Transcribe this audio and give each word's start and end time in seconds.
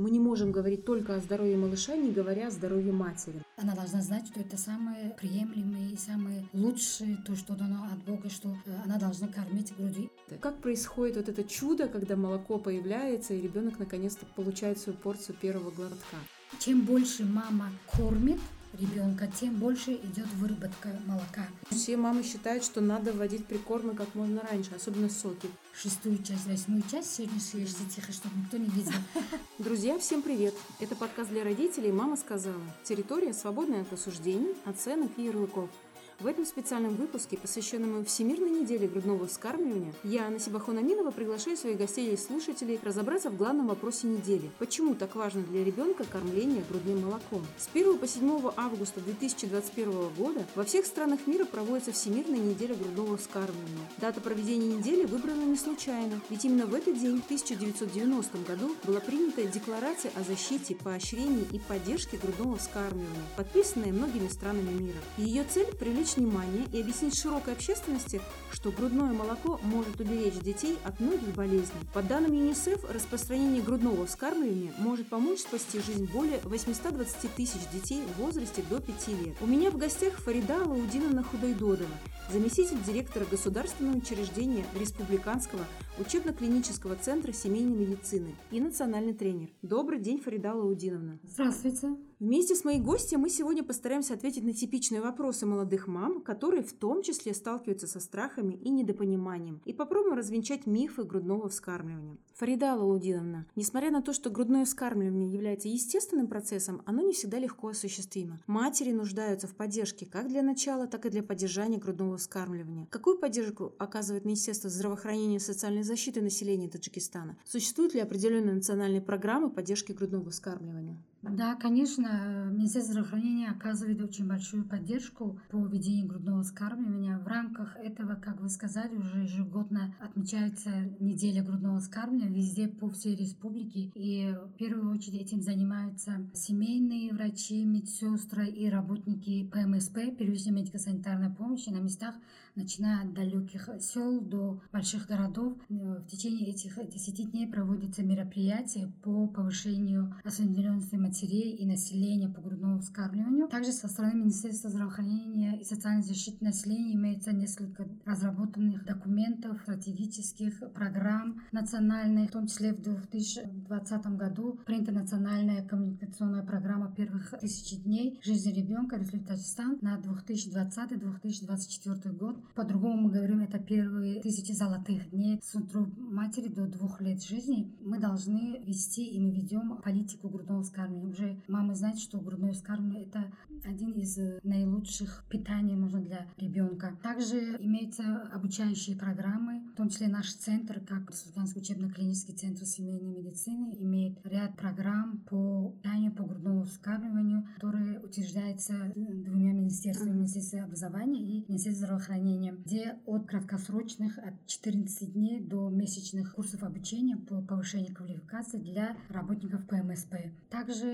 Мы 0.00 0.10
не 0.10 0.18
можем 0.18 0.50
говорить 0.50 0.86
только 0.86 1.14
о 1.14 1.20
здоровье 1.20 1.58
малыша, 1.58 1.94
не 1.94 2.10
говоря 2.10 2.46
о 2.46 2.50
здоровье 2.50 2.90
матери. 2.90 3.42
Она 3.58 3.74
должна 3.74 4.00
знать, 4.00 4.26
что 4.28 4.40
это 4.40 4.56
самое 4.56 5.14
приемлемое 5.20 5.90
и 5.90 5.96
самое 5.98 6.48
лучшее, 6.54 7.18
то, 7.26 7.36
что 7.36 7.54
дано 7.54 7.84
от 7.84 8.02
Бога, 8.04 8.30
что 8.30 8.48
э, 8.48 8.74
она 8.86 8.96
должна 8.98 9.28
кормить 9.28 9.76
груди. 9.76 10.08
Как 10.40 10.56
происходит 10.56 11.16
вот 11.16 11.28
это 11.28 11.44
чудо, 11.44 11.86
когда 11.86 12.16
молоко 12.16 12.56
появляется, 12.56 13.34
и 13.34 13.42
ребенок 13.42 13.78
наконец-то 13.78 14.24
получает 14.24 14.78
свою 14.78 14.96
порцию 14.96 15.36
первого 15.38 15.70
глотка? 15.70 16.16
Чем 16.58 16.80
больше 16.86 17.26
мама 17.26 17.68
кормит, 17.86 18.40
ребенка, 18.72 19.26
тем 19.26 19.56
больше 19.56 19.92
идет 19.92 20.26
выработка 20.34 20.88
молока. 21.06 21.46
Все 21.70 21.96
мамы 21.96 22.22
считают, 22.22 22.64
что 22.64 22.80
надо 22.80 23.12
вводить 23.12 23.46
прикормы 23.46 23.94
как 23.94 24.14
можно 24.14 24.42
раньше, 24.42 24.74
особенно 24.74 25.08
соки. 25.08 25.48
Шестую 25.74 26.18
часть, 26.22 26.46
восьмую 26.46 26.82
часть 26.90 27.14
сегодня 27.14 27.40
съешьте 27.40 27.84
тихо, 27.94 28.12
чтобы 28.12 28.36
никто 28.38 28.56
не 28.56 28.68
видел. 28.68 28.92
Друзья, 29.58 29.98
всем 29.98 30.22
привет! 30.22 30.54
Это 30.78 30.94
подкаст 30.94 31.30
для 31.30 31.44
родителей 31.44 31.92
«Мама 31.92 32.16
сказала». 32.16 32.62
Территория, 32.84 33.32
свободная 33.32 33.82
от 33.82 33.92
осуждений, 33.92 34.54
оценок 34.64 35.10
и 35.16 35.24
ярлыков– 35.24 35.70
в 36.20 36.26
этом 36.26 36.44
специальном 36.44 36.94
выпуске, 36.94 37.36
посвященном 37.36 38.04
Всемирной 38.04 38.50
неделе 38.50 38.86
грудного 38.86 39.26
вскармливания, 39.26 39.92
я, 40.04 40.28
Насибахон 40.28 40.78
Аминова, 40.78 41.10
приглашаю 41.10 41.56
своих 41.56 41.78
гостей 41.78 42.12
и 42.12 42.16
слушателей 42.16 42.78
разобраться 42.82 43.30
в 43.30 43.36
главном 43.36 43.68
вопросе 43.68 44.06
недели. 44.06 44.50
Почему 44.58 44.94
так 44.94 45.16
важно 45.16 45.42
для 45.42 45.64
ребенка 45.64 46.04
кормление 46.04 46.62
грудным 46.68 47.02
молоком? 47.02 47.46
С 47.58 47.68
1 47.72 47.98
по 47.98 48.06
7 48.06 48.50
августа 48.56 49.00
2021 49.00 50.08
года 50.16 50.44
во 50.54 50.64
всех 50.64 50.84
странах 50.84 51.26
мира 51.26 51.44
проводится 51.44 51.92
Всемирная 51.92 52.38
неделя 52.38 52.74
грудного 52.74 53.16
вскармливания. 53.16 53.90
Дата 53.98 54.20
проведения 54.20 54.74
недели 54.76 55.06
выбрана 55.06 55.42
не 55.44 55.56
случайно, 55.56 56.20
ведь 56.28 56.44
именно 56.44 56.66
в 56.66 56.74
этот 56.74 56.98
день, 56.98 57.20
в 57.20 57.24
1990 57.24 58.38
году, 58.46 58.74
была 58.84 59.00
принята 59.00 59.44
Декларация 59.44 60.12
о 60.16 60.22
защите, 60.22 60.74
поощрении 60.74 61.46
и 61.52 61.58
поддержке 61.58 62.18
грудного 62.18 62.58
вскармливания, 62.58 63.22
подписанная 63.36 63.92
многими 63.92 64.28
странами 64.28 64.72
мира. 64.72 64.98
Ее 65.16 65.44
цель– 65.44 65.66
привлечь 65.78 66.09
привлечь 66.10 66.16
внимание 66.16 66.66
и 66.72 66.80
объяснить 66.80 67.18
широкой 67.18 67.54
общественности, 67.54 68.20
что 68.52 68.70
грудное 68.70 69.12
молоко 69.12 69.60
может 69.62 70.00
уберечь 70.00 70.34
детей 70.34 70.76
от 70.84 71.00
многих 71.00 71.34
болезней. 71.34 71.80
По 71.92 72.02
данным 72.02 72.32
ЮНИСЕФ, 72.32 72.90
распространение 72.90 73.62
грудного 73.62 74.06
вскармливания 74.06 74.72
может 74.78 75.08
помочь 75.08 75.40
спасти 75.40 75.80
жизнь 75.80 76.08
более 76.12 76.40
820 76.44 77.34
тысяч 77.34 77.60
детей 77.72 78.02
в 78.14 78.20
возрасте 78.20 78.62
до 78.68 78.80
5 78.80 79.08
лет. 79.08 79.36
У 79.40 79.46
меня 79.46 79.70
в 79.70 79.76
гостях 79.76 80.14
Фарида 80.14 80.64
Лаудиновна 80.64 81.22
Худайдодова, 81.22 81.86
заместитель 82.32 82.82
директора 82.86 83.24
государственного 83.24 83.96
учреждения 83.96 84.64
Республиканского 84.78 85.64
учебно-клинического 85.98 86.96
центра 86.96 87.32
семейной 87.32 87.74
медицины 87.74 88.34
и 88.50 88.60
национальный 88.60 89.14
тренер. 89.14 89.50
Добрый 89.62 90.00
день, 90.00 90.20
Фарида 90.20 90.54
Лаудиновна. 90.54 91.18
Здравствуйте. 91.22 92.09
Вместе 92.20 92.54
с 92.54 92.64
моей 92.64 92.80
гостьей 92.80 93.16
мы 93.16 93.30
сегодня 93.30 93.64
постараемся 93.64 94.12
ответить 94.12 94.44
на 94.44 94.52
типичные 94.52 95.00
вопросы 95.00 95.46
молодых 95.46 95.86
мам, 95.86 96.20
которые 96.20 96.62
в 96.62 96.74
том 96.74 97.02
числе 97.02 97.32
сталкиваются 97.32 97.86
со 97.86 97.98
страхами 97.98 98.52
и 98.52 98.68
недопониманием, 98.68 99.62
и 99.64 99.72
попробуем 99.72 100.18
развенчать 100.18 100.66
мифы 100.66 101.04
грудного 101.04 101.48
вскармливания. 101.48 102.18
Фарида 102.34 102.74
Лаудиновна, 102.74 103.46
несмотря 103.56 103.90
на 103.90 104.02
то, 104.02 104.12
что 104.12 104.28
грудное 104.28 104.66
вскармливание 104.66 105.32
является 105.32 105.68
естественным 105.68 106.28
процессом, 106.28 106.82
оно 106.84 107.00
не 107.00 107.14
всегда 107.14 107.38
легко 107.38 107.68
осуществимо. 107.68 108.38
Матери 108.46 108.92
нуждаются 108.92 109.46
в 109.46 109.54
поддержке 109.54 110.04
как 110.04 110.28
для 110.28 110.42
начала, 110.42 110.86
так 110.86 111.06
и 111.06 111.08
для 111.08 111.22
поддержания 111.22 111.78
грудного 111.78 112.18
вскармливания. 112.18 112.86
Какую 112.90 113.16
поддержку 113.16 113.72
оказывает 113.78 114.26
Министерство 114.26 114.68
здравоохранения 114.68 115.36
и 115.36 115.40
социальной 115.40 115.84
защиты 115.84 116.20
населения 116.20 116.68
Таджикистана? 116.68 117.38
Существуют 117.46 117.94
ли 117.94 118.00
определенные 118.00 118.56
национальные 118.56 119.00
программы 119.00 119.48
поддержки 119.48 119.92
грудного 119.92 120.28
вскармливания? 120.28 120.98
Да, 121.22 121.54
конечно, 121.54 122.48
Министерство 122.50 122.92
здравоохранения 122.92 123.50
оказывает 123.50 124.00
очень 124.00 124.26
большую 124.26 124.64
поддержку 124.64 125.38
по 125.50 125.66
ведению 125.66 126.06
грудного 126.06 126.42
вскармливания. 126.42 127.18
В 127.18 127.26
рамках 127.26 127.76
этого, 127.76 128.14
как 128.14 128.40
вы 128.40 128.48
сказали, 128.48 128.96
уже 128.96 129.24
ежегодно 129.24 129.94
отмечается 130.00 130.70
неделя 130.98 131.44
грудного 131.44 131.78
вскармливания 131.78 132.34
везде 132.34 132.68
по 132.68 132.88
всей 132.88 133.16
республике. 133.16 133.90
И 133.94 134.32
в 134.32 134.56
первую 134.56 134.94
очередь 134.94 135.20
этим 135.20 135.42
занимаются 135.42 136.26
семейные 136.32 137.12
врачи, 137.12 137.66
медсестры 137.66 138.46
и 138.46 138.70
работники 138.70 139.46
ПМСП, 139.52 140.16
первичной 140.16 140.52
медико-санитарной 140.52 141.34
помощи 141.34 141.68
на 141.68 141.80
местах, 141.80 142.14
начиная 142.54 143.04
от 143.04 143.12
далеких 143.12 143.68
сел 143.80 144.20
до 144.20 144.60
больших 144.72 145.06
городов. 145.06 145.54
В 145.68 146.06
течение 146.06 146.48
этих 146.48 146.76
10 146.76 147.30
дней 147.30 147.46
проводятся 147.46 148.02
мероприятия 148.02 148.90
по 149.02 149.26
повышению 149.26 150.14
осведомленности 150.24 150.96
матерей 151.10 151.56
и 151.56 151.66
населения 151.66 152.28
по 152.28 152.40
грудному 152.40 152.78
вскармливанию. 152.80 153.48
Также 153.48 153.72
со 153.72 153.88
стороны 153.88 154.14
Министерства 154.14 154.70
здравоохранения 154.70 155.60
и 155.60 155.64
социальной 155.64 156.04
защиты 156.04 156.44
населения 156.44 156.94
имеется 156.94 157.32
несколько 157.32 157.88
разработанных 158.04 158.84
документов, 158.84 159.60
стратегических 159.62 160.60
программ 160.72 161.40
национальных, 161.50 162.30
в 162.30 162.32
том 162.32 162.46
числе 162.46 162.72
в 162.72 162.80
2020 162.80 164.06
году 164.16 164.60
принята 164.64 164.92
национальная 164.92 165.66
коммуникационная 165.66 166.44
программа 166.44 166.94
первых 166.94 167.34
тысячи 167.40 167.74
дней 167.76 168.20
жизни 168.22 168.52
ребенка 168.52 168.96
Республики 168.96 169.26
Таджикистан 169.26 169.78
на 169.80 169.98
2020-2024 169.98 172.16
год. 172.16 172.36
По-другому 172.54 173.08
мы 173.08 173.10
говорим, 173.10 173.40
это 173.40 173.58
первые 173.58 174.22
тысячи 174.22 174.52
золотых 174.52 175.10
дней 175.10 175.40
с 175.42 175.56
матери 175.98 176.46
до 176.48 176.66
двух 176.66 177.00
лет 177.00 177.20
жизни. 177.24 177.74
Мы 177.80 177.98
должны 177.98 178.60
вести 178.64 179.04
и 179.04 179.18
мы 179.18 179.32
ведем 179.32 179.76
политику 179.82 180.28
грудного 180.28 180.62
вскармливания 180.62 180.99
вскармливания. 181.00 181.10
Уже 181.10 181.40
мамы 181.48 181.74
знают, 181.74 181.98
что 181.98 182.18
грудное 182.20 182.52
вскармливание– 182.52 183.06
это 183.06 183.32
один 183.64 183.92
из 183.92 184.18
наилучших 184.42 185.24
питаний 185.28 185.76
можно 185.76 186.00
для 186.00 186.26
ребенка. 186.36 186.96
Также 187.02 187.56
имеются 187.58 188.22
обучающие 188.32 188.96
программы, 188.96 189.62
в 189.72 189.76
том 189.76 189.88
числе 189.88 190.08
наш 190.08 190.32
центр, 190.34 190.80
как 190.80 191.10
Республиканский 191.10 191.60
учебно-клинический 191.60 192.34
центр 192.34 192.64
семейной 192.64 193.10
медицины, 193.10 193.76
имеет 193.78 194.18
ряд 194.24 194.56
программ 194.56 195.18
по 195.28 195.74
питанию, 195.76 196.12
по 196.12 196.24
грудному 196.24 196.64
вскармливанию, 196.64 197.46
которые 197.54 198.00
утверждаются 198.00 198.92
двумя 198.94 199.52
министерствами, 199.52 200.16
Министерством 200.16 200.64
образования 200.64 201.20
и 201.22 201.44
Министерством 201.48 201.84
здравоохранения, 201.84 202.52
где 202.52 202.96
от 203.06 203.26
краткосрочных, 203.26 204.18
от 204.18 204.46
14 204.46 205.12
дней 205.12 205.40
до 205.40 205.68
месячных 205.68 206.34
курсов 206.34 206.62
обучения 206.62 207.16
по 207.16 207.42
повышению 207.42 207.94
квалификации 207.94 208.58
для 208.58 208.96
работников 209.08 209.66
ПМСП. 209.66 210.14
Также 210.50 210.89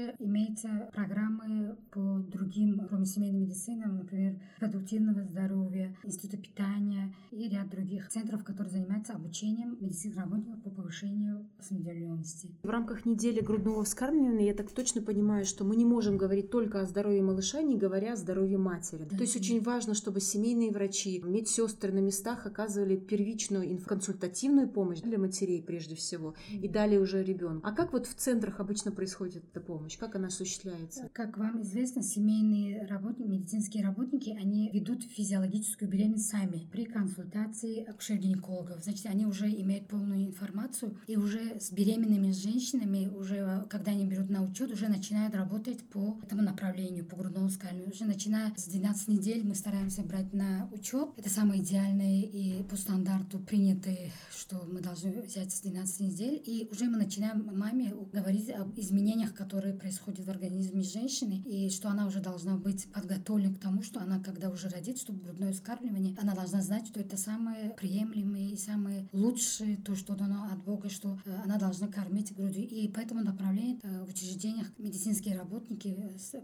также 0.66 0.90
программы 0.92 1.76
по 1.90 2.18
другим, 2.18 2.86
кроме 2.88 3.06
семейной 3.06 3.40
медицины, 3.40 3.86
например, 3.86 4.40
продуктивного 4.58 5.22
здоровья, 5.22 5.96
института 6.04 6.36
питания 6.36 7.14
и 7.30 7.48
ряд 7.48 7.68
других 7.70 8.08
центров, 8.08 8.44
которые 8.44 8.72
занимаются 8.72 9.14
обучением 9.14 9.76
медицинских 9.80 10.16
работников 10.20 10.62
по 10.62 10.70
повышению 10.70 11.48
осведомленности. 11.58 12.50
В 12.62 12.68
рамках 12.68 13.06
недели 13.06 13.40
грудного 13.40 13.84
вскармливания 13.84 14.46
я 14.46 14.54
так 14.54 14.70
точно 14.70 15.02
понимаю, 15.02 15.44
что 15.44 15.64
мы 15.64 15.76
не 15.76 15.84
можем 15.84 16.16
говорить 16.16 16.50
только 16.50 16.80
о 16.80 16.86
здоровье 16.86 17.22
малыша, 17.22 17.62
не 17.62 17.76
говоря 17.76 18.14
о 18.14 18.16
здоровье 18.16 18.58
матери. 18.58 19.06
Да. 19.10 19.16
То 19.16 19.22
есть 19.22 19.36
очень 19.36 19.60
важно, 19.60 19.94
чтобы 19.94 20.20
семейные 20.20 20.70
врачи, 20.70 21.22
медсестры 21.24 21.92
на 21.92 22.00
местах 22.00 22.46
оказывали 22.46 22.96
первичную 22.96 23.78
консультативную 23.84 24.68
помощь 24.68 25.00
для 25.00 25.18
матерей 25.18 25.62
прежде 25.62 25.94
всего, 25.94 26.34
и 26.50 26.68
далее 26.68 27.00
уже 27.00 27.22
ребенку. 27.22 27.66
А 27.66 27.72
как 27.72 27.92
вот 27.92 28.06
в 28.06 28.14
центрах 28.14 28.60
обычно 28.60 28.92
происходит 28.92 29.44
эта 29.52 29.60
помощь? 29.60 29.85
Помощь? 29.86 29.98
Как 29.98 30.16
она 30.16 30.28
осуществляется? 30.28 31.08
Как 31.12 31.38
вам 31.38 31.62
известно, 31.62 32.02
семейные 32.02 32.86
работники, 32.86 33.28
медицинские 33.28 33.84
работники, 33.84 34.30
они 34.30 34.70
ведут 34.70 35.02
физиологическую 35.04 35.90
беременность 35.90 36.28
сами 36.28 36.68
при 36.72 36.84
консультации 36.84 37.84
акушер-гинекологов. 37.84 38.82
Значит, 38.82 39.06
они 39.06 39.26
уже 39.26 39.48
имеют 39.48 39.88
полную 39.88 40.26
информацию 40.26 40.98
и 41.06 41.16
уже 41.16 41.60
с 41.60 41.72
беременными 41.72 42.32
женщинами, 42.32 43.08
уже 43.08 43.66
когда 43.70 43.92
они 43.92 44.04
берут 44.06 44.30
на 44.30 44.42
учет, 44.42 44.70
уже 44.70 44.88
начинают 44.88 45.34
работать 45.34 45.82
по 45.88 46.18
этому 46.22 46.42
направлению, 46.42 47.04
по 47.04 47.16
грудному 47.16 47.48
скальному. 47.48 47.90
Уже 47.90 48.04
начиная 48.04 48.52
с 48.56 48.64
12 48.64 49.08
недель 49.08 49.46
мы 49.46 49.54
стараемся 49.54 50.02
брать 50.02 50.32
на 50.32 50.68
учет. 50.72 51.10
Это 51.16 51.30
самое 51.30 51.62
идеальное 51.62 52.22
и 52.22 52.62
по 52.64 52.76
стандарту 52.76 53.38
принятое, 53.38 54.10
что 54.34 54.64
мы 54.70 54.80
должны 54.80 55.22
взять 55.22 55.52
с 55.52 55.60
12 55.60 56.00
недель. 56.00 56.42
И 56.44 56.68
уже 56.70 56.86
мы 56.86 56.98
начинаем 56.98 57.48
маме 57.56 57.94
говорить 58.12 58.50
об 58.50 58.78
изменениях, 58.78 59.34
которые 59.34 59.75
происходит 59.76 60.26
в 60.26 60.30
организме 60.30 60.82
женщины, 60.82 61.42
и 61.44 61.70
что 61.70 61.88
она 61.88 62.06
уже 62.06 62.20
должна 62.20 62.56
быть 62.56 62.86
подготовлена 62.92 63.54
к 63.54 63.58
тому, 63.58 63.82
что 63.82 64.00
она, 64.00 64.20
когда 64.20 64.50
уже 64.50 64.68
родит, 64.68 64.98
чтобы 64.98 65.20
грудное 65.20 65.52
вскармливание, 65.52 66.16
она 66.20 66.34
должна 66.34 66.62
знать, 66.62 66.86
что 66.86 67.00
это 67.00 67.16
самое 67.16 67.70
приемлемое 67.70 68.48
и 68.50 68.56
самое 68.56 69.08
лучшее, 69.12 69.76
то, 69.76 69.94
что 69.94 70.14
дано 70.14 70.44
от 70.52 70.62
Бога, 70.64 70.88
что 70.88 71.18
э, 71.24 71.34
она 71.44 71.58
должна 71.58 71.88
кормить 71.88 72.34
грудью. 72.34 72.68
И 72.68 72.88
поэтому 72.88 73.22
направление 73.22 73.78
э, 73.82 74.04
в 74.04 74.08
учреждениях 74.08 74.66
медицинские 74.78 75.36
работники 75.36 75.96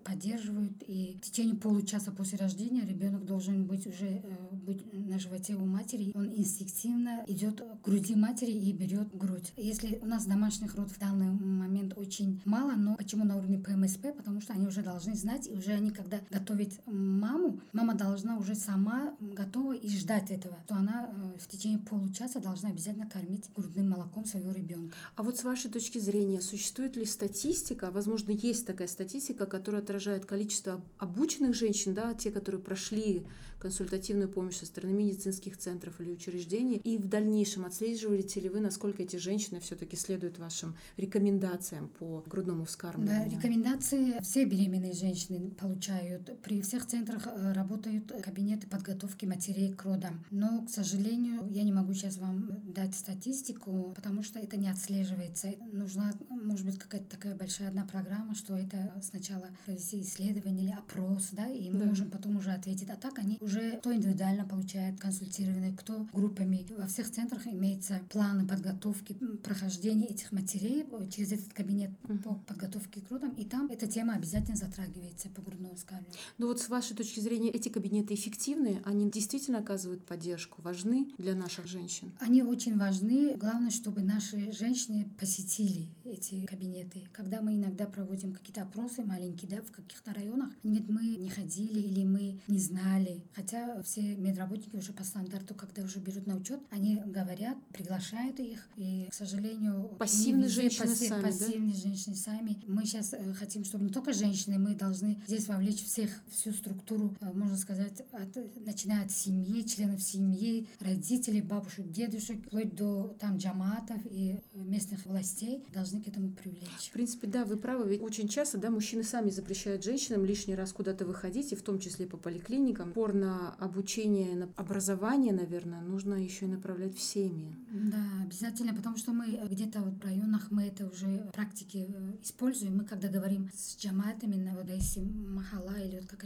поддерживают, 0.04 0.82
и 0.86 1.18
в 1.20 1.26
течение 1.26 1.56
получаса 1.56 2.12
после 2.12 2.38
рождения 2.38 2.84
ребенок 2.84 3.24
должен 3.24 3.64
быть 3.66 3.86
уже 3.86 4.22
быть 4.52 4.82
на 4.92 5.18
животе 5.18 5.54
у 5.54 5.64
матери. 5.64 6.12
Он 6.14 6.28
инстинктивно 6.32 7.24
идет 7.26 7.60
к 7.60 7.84
груди 7.84 8.14
матери 8.14 8.52
и 8.52 8.72
берет 8.72 9.14
грудь. 9.16 9.52
Если 9.56 9.98
у 10.02 10.06
нас 10.06 10.26
домашних 10.26 10.74
родов 10.74 10.92
в 10.92 10.98
данный 10.98 11.30
момент 11.30 11.94
очень 11.96 12.40
мало, 12.44 12.72
но 12.72 12.96
почему 12.96 13.21
на 13.24 13.36
уровне 13.36 13.58
ПМСП? 13.58 14.14
Потому 14.16 14.40
что 14.40 14.52
они 14.52 14.66
уже 14.66 14.82
должны 14.82 15.14
знать, 15.14 15.48
и 15.48 15.52
уже 15.52 15.72
они, 15.72 15.90
когда 15.90 16.20
готовят 16.30 16.72
маму, 16.86 17.60
мама 17.72 17.94
должна 17.94 18.36
уже 18.38 18.54
сама 18.54 19.14
готова 19.20 19.74
и 19.74 19.88
ждать 19.88 20.30
этого, 20.30 20.56
то 20.66 20.74
она 20.74 21.10
э, 21.10 21.38
в 21.38 21.48
течение 21.48 21.78
получаса 21.78 22.40
должна 22.40 22.70
обязательно 22.70 23.08
кормить 23.08 23.50
грудным 23.56 23.90
молоком 23.90 24.24
своего 24.24 24.52
ребенка. 24.52 24.94
А 25.16 25.22
вот 25.22 25.38
с 25.38 25.44
вашей 25.44 25.70
точки 25.70 25.98
зрения, 25.98 26.40
существует 26.40 26.96
ли 26.96 27.04
статистика, 27.04 27.90
возможно, 27.90 28.30
есть 28.32 28.66
такая 28.66 28.88
статистика, 28.88 29.46
которая 29.46 29.82
отражает 29.82 30.26
количество 30.26 30.80
обученных 30.98 31.54
женщин, 31.54 31.94
да, 31.94 32.14
те, 32.14 32.30
которые 32.30 32.60
прошли 32.60 33.26
консультативную 33.62 34.28
помощь 34.28 34.56
со 34.56 34.66
стороны 34.66 34.92
медицинских 34.92 35.56
центров 35.56 36.00
или 36.00 36.10
учреждений, 36.10 36.80
и 36.82 36.98
в 36.98 37.08
дальнейшем 37.08 37.64
отслеживаете 37.64 38.40
ли 38.40 38.48
вы, 38.48 38.58
насколько 38.58 39.04
эти 39.04 39.16
женщины 39.16 39.60
все-таки 39.60 39.96
следуют 39.96 40.40
вашим 40.40 40.74
рекомендациям 40.96 41.88
по 41.88 42.24
грудному 42.26 42.64
вскармливанию? 42.64 43.30
Да, 43.30 43.36
рекомендации 43.36 44.20
все 44.20 44.44
беременные 44.46 44.94
женщины 44.94 45.50
получают. 45.50 46.40
При 46.42 46.60
всех 46.60 46.86
центрах 46.86 47.28
э, 47.28 47.52
работают 47.52 48.12
кабинеты 48.22 48.66
подготовки 48.66 49.26
матерей 49.26 49.72
к 49.72 49.84
родам. 49.84 50.24
Но, 50.32 50.64
к 50.66 50.68
сожалению, 50.68 51.46
я 51.48 51.62
не 51.62 51.72
могу 51.72 51.94
сейчас 51.94 52.16
вам 52.16 52.48
дать 52.64 52.96
статистику, 52.96 53.92
потому 53.94 54.24
что 54.24 54.40
это 54.40 54.56
не 54.56 54.68
отслеживается. 54.68 55.54
Нужна, 55.70 56.12
может 56.30 56.66
быть, 56.66 56.78
какая-то 56.78 57.08
такая 57.08 57.36
большая 57.36 57.68
одна 57.68 57.84
программа, 57.84 58.34
что 58.34 58.56
это 58.56 58.92
сначала 59.02 59.46
исследование 59.68 60.64
или 60.64 60.72
опрос, 60.72 61.28
да, 61.30 61.46
и 61.46 61.70
мы 61.70 61.78
да. 61.78 61.86
можем 61.86 62.10
потом 62.10 62.36
уже 62.36 62.50
ответить. 62.50 62.90
А 62.90 62.96
так 62.96 63.20
они 63.20 63.36
уже 63.40 63.51
кто 63.78 63.94
индивидуально 63.94 64.44
получает 64.46 64.98
консультирование, 65.00 65.72
кто 65.76 66.06
группами. 66.12 66.66
Во 66.76 66.86
всех 66.86 67.10
центрах 67.10 67.46
имеется 67.46 68.00
планы 68.10 68.46
подготовки, 68.46 69.14
прохождения 69.42 70.06
этих 70.06 70.32
матерей 70.32 70.84
через 71.10 71.32
этот 71.32 71.52
кабинет 71.52 71.90
по 72.24 72.34
подготовке 72.34 73.00
к 73.00 73.10
родам, 73.10 73.32
и 73.32 73.44
там 73.44 73.68
эта 73.70 73.86
тема 73.86 74.14
обязательно 74.14 74.56
затрагивается 74.56 75.28
по 75.30 75.42
грудному 75.42 75.74
вскармливанию. 75.74 76.18
Ну 76.38 76.46
вот 76.46 76.60
с 76.60 76.68
вашей 76.68 76.96
точки 76.96 77.20
зрения, 77.20 77.50
эти 77.50 77.68
кабинеты 77.68 78.14
эффективны? 78.14 78.80
Они 78.84 79.10
действительно 79.10 79.58
оказывают 79.58 80.04
поддержку? 80.04 80.62
Важны 80.62 81.08
для 81.18 81.34
наших 81.34 81.66
женщин? 81.66 82.12
Они 82.20 82.42
очень 82.42 82.78
важны. 82.78 83.36
Главное, 83.36 83.70
чтобы 83.70 84.02
наши 84.02 84.52
женщины 84.52 85.08
посетили 85.18 85.88
эти 86.04 86.44
кабинеты. 86.46 87.02
Когда 87.12 87.40
мы 87.40 87.54
иногда 87.54 87.86
проводим 87.86 88.32
какие-то 88.32 88.62
опросы 88.62 89.02
маленькие, 89.02 89.50
да, 89.50 89.62
в 89.62 89.70
каких-то 89.70 90.12
районах, 90.12 90.50
нет, 90.62 90.88
мы 90.88 91.02
не 91.02 91.28
ходили 91.28 91.80
или 91.80 92.04
мы 92.04 92.40
не 92.48 92.58
знали. 92.58 93.22
Хотя 93.42 93.82
все 93.82 94.14
медработники 94.14 94.76
уже 94.76 94.92
по 94.92 95.02
стандарту, 95.02 95.54
когда 95.54 95.82
уже 95.82 95.98
берут 95.98 96.28
на 96.28 96.36
учет, 96.36 96.60
они 96.70 96.96
говорят, 97.04 97.56
приглашают 97.72 98.38
их, 98.38 98.68
и, 98.76 99.08
к 99.10 99.14
сожалению, 99.14 99.90
пассивные 99.98 100.48
женщины 100.48 100.88
пасси, 100.88 101.08
сами, 101.08 101.22
пассивные 101.22 101.74
да? 101.74 101.80
женщины 101.80 102.14
сами. 102.14 102.62
Мы 102.68 102.84
сейчас 102.84 103.14
э, 103.14 103.34
хотим, 103.34 103.64
чтобы 103.64 103.84
не 103.84 103.90
только 103.90 104.12
женщины, 104.12 104.58
мы 104.60 104.76
должны 104.76 105.20
здесь 105.26 105.48
вовлечь 105.48 105.82
всех, 105.82 106.10
всю 106.30 106.52
структуру, 106.52 107.16
э, 107.20 107.32
можно 107.32 107.56
сказать, 107.56 108.02
от, 108.12 108.64
начиная 108.64 109.06
от 109.06 109.10
семьи, 109.10 109.66
членов 109.66 110.00
семьи, 110.00 110.68
родителей, 110.78 111.42
бабушек, 111.42 111.90
дедушек, 111.90 112.46
вплоть 112.46 112.76
до 112.76 113.16
там 113.18 113.38
джаматов 113.38 114.00
и 114.04 114.38
местных 114.54 115.04
властей 115.04 115.64
должны 115.74 116.00
к 116.00 116.06
этому 116.06 116.30
привлечь. 116.30 116.90
В 116.90 116.92
принципе, 116.92 117.26
да, 117.26 117.44
вы 117.44 117.56
правы, 117.56 117.88
ведь 117.88 118.02
очень 118.02 118.28
часто, 118.28 118.58
да, 118.58 118.70
мужчины 118.70 119.02
сами 119.02 119.30
запрещают 119.30 119.82
женщинам 119.82 120.24
лишний 120.24 120.54
раз 120.54 120.72
куда-то 120.72 121.04
выходить, 121.04 121.52
и 121.52 121.56
в 121.56 121.62
том 121.62 121.80
числе 121.80 122.06
по 122.06 122.16
поликлиникам. 122.16 122.92
Пор 122.92 123.14
обучение, 123.58 124.48
образование, 124.56 125.32
наверное, 125.32 125.80
нужно 125.80 126.14
еще 126.14 126.46
и 126.46 126.48
направлять 126.48 126.96
в 126.96 127.00
семьи. 127.00 127.54
Да, 127.70 128.04
обязательно, 128.22 128.74
потому 128.74 128.96
что 128.96 129.12
мы 129.12 129.26
где-то 129.50 129.80
вот 129.80 129.94
в 129.94 130.04
районах 130.04 130.50
мы 130.50 130.64
это 130.64 130.88
уже 130.88 131.06
в 131.06 131.32
практике 131.32 131.86
э, 131.88 132.12
используем. 132.22 132.76
Мы 132.78 132.84
когда 132.84 133.08
говорим 133.08 133.50
с 133.54 133.76
джаматами, 133.78 134.50
вот 134.54 134.68
если 134.68 135.00
махала 135.00 135.78
или 135.78 136.00
вот 136.00 136.08
как 136.08 136.24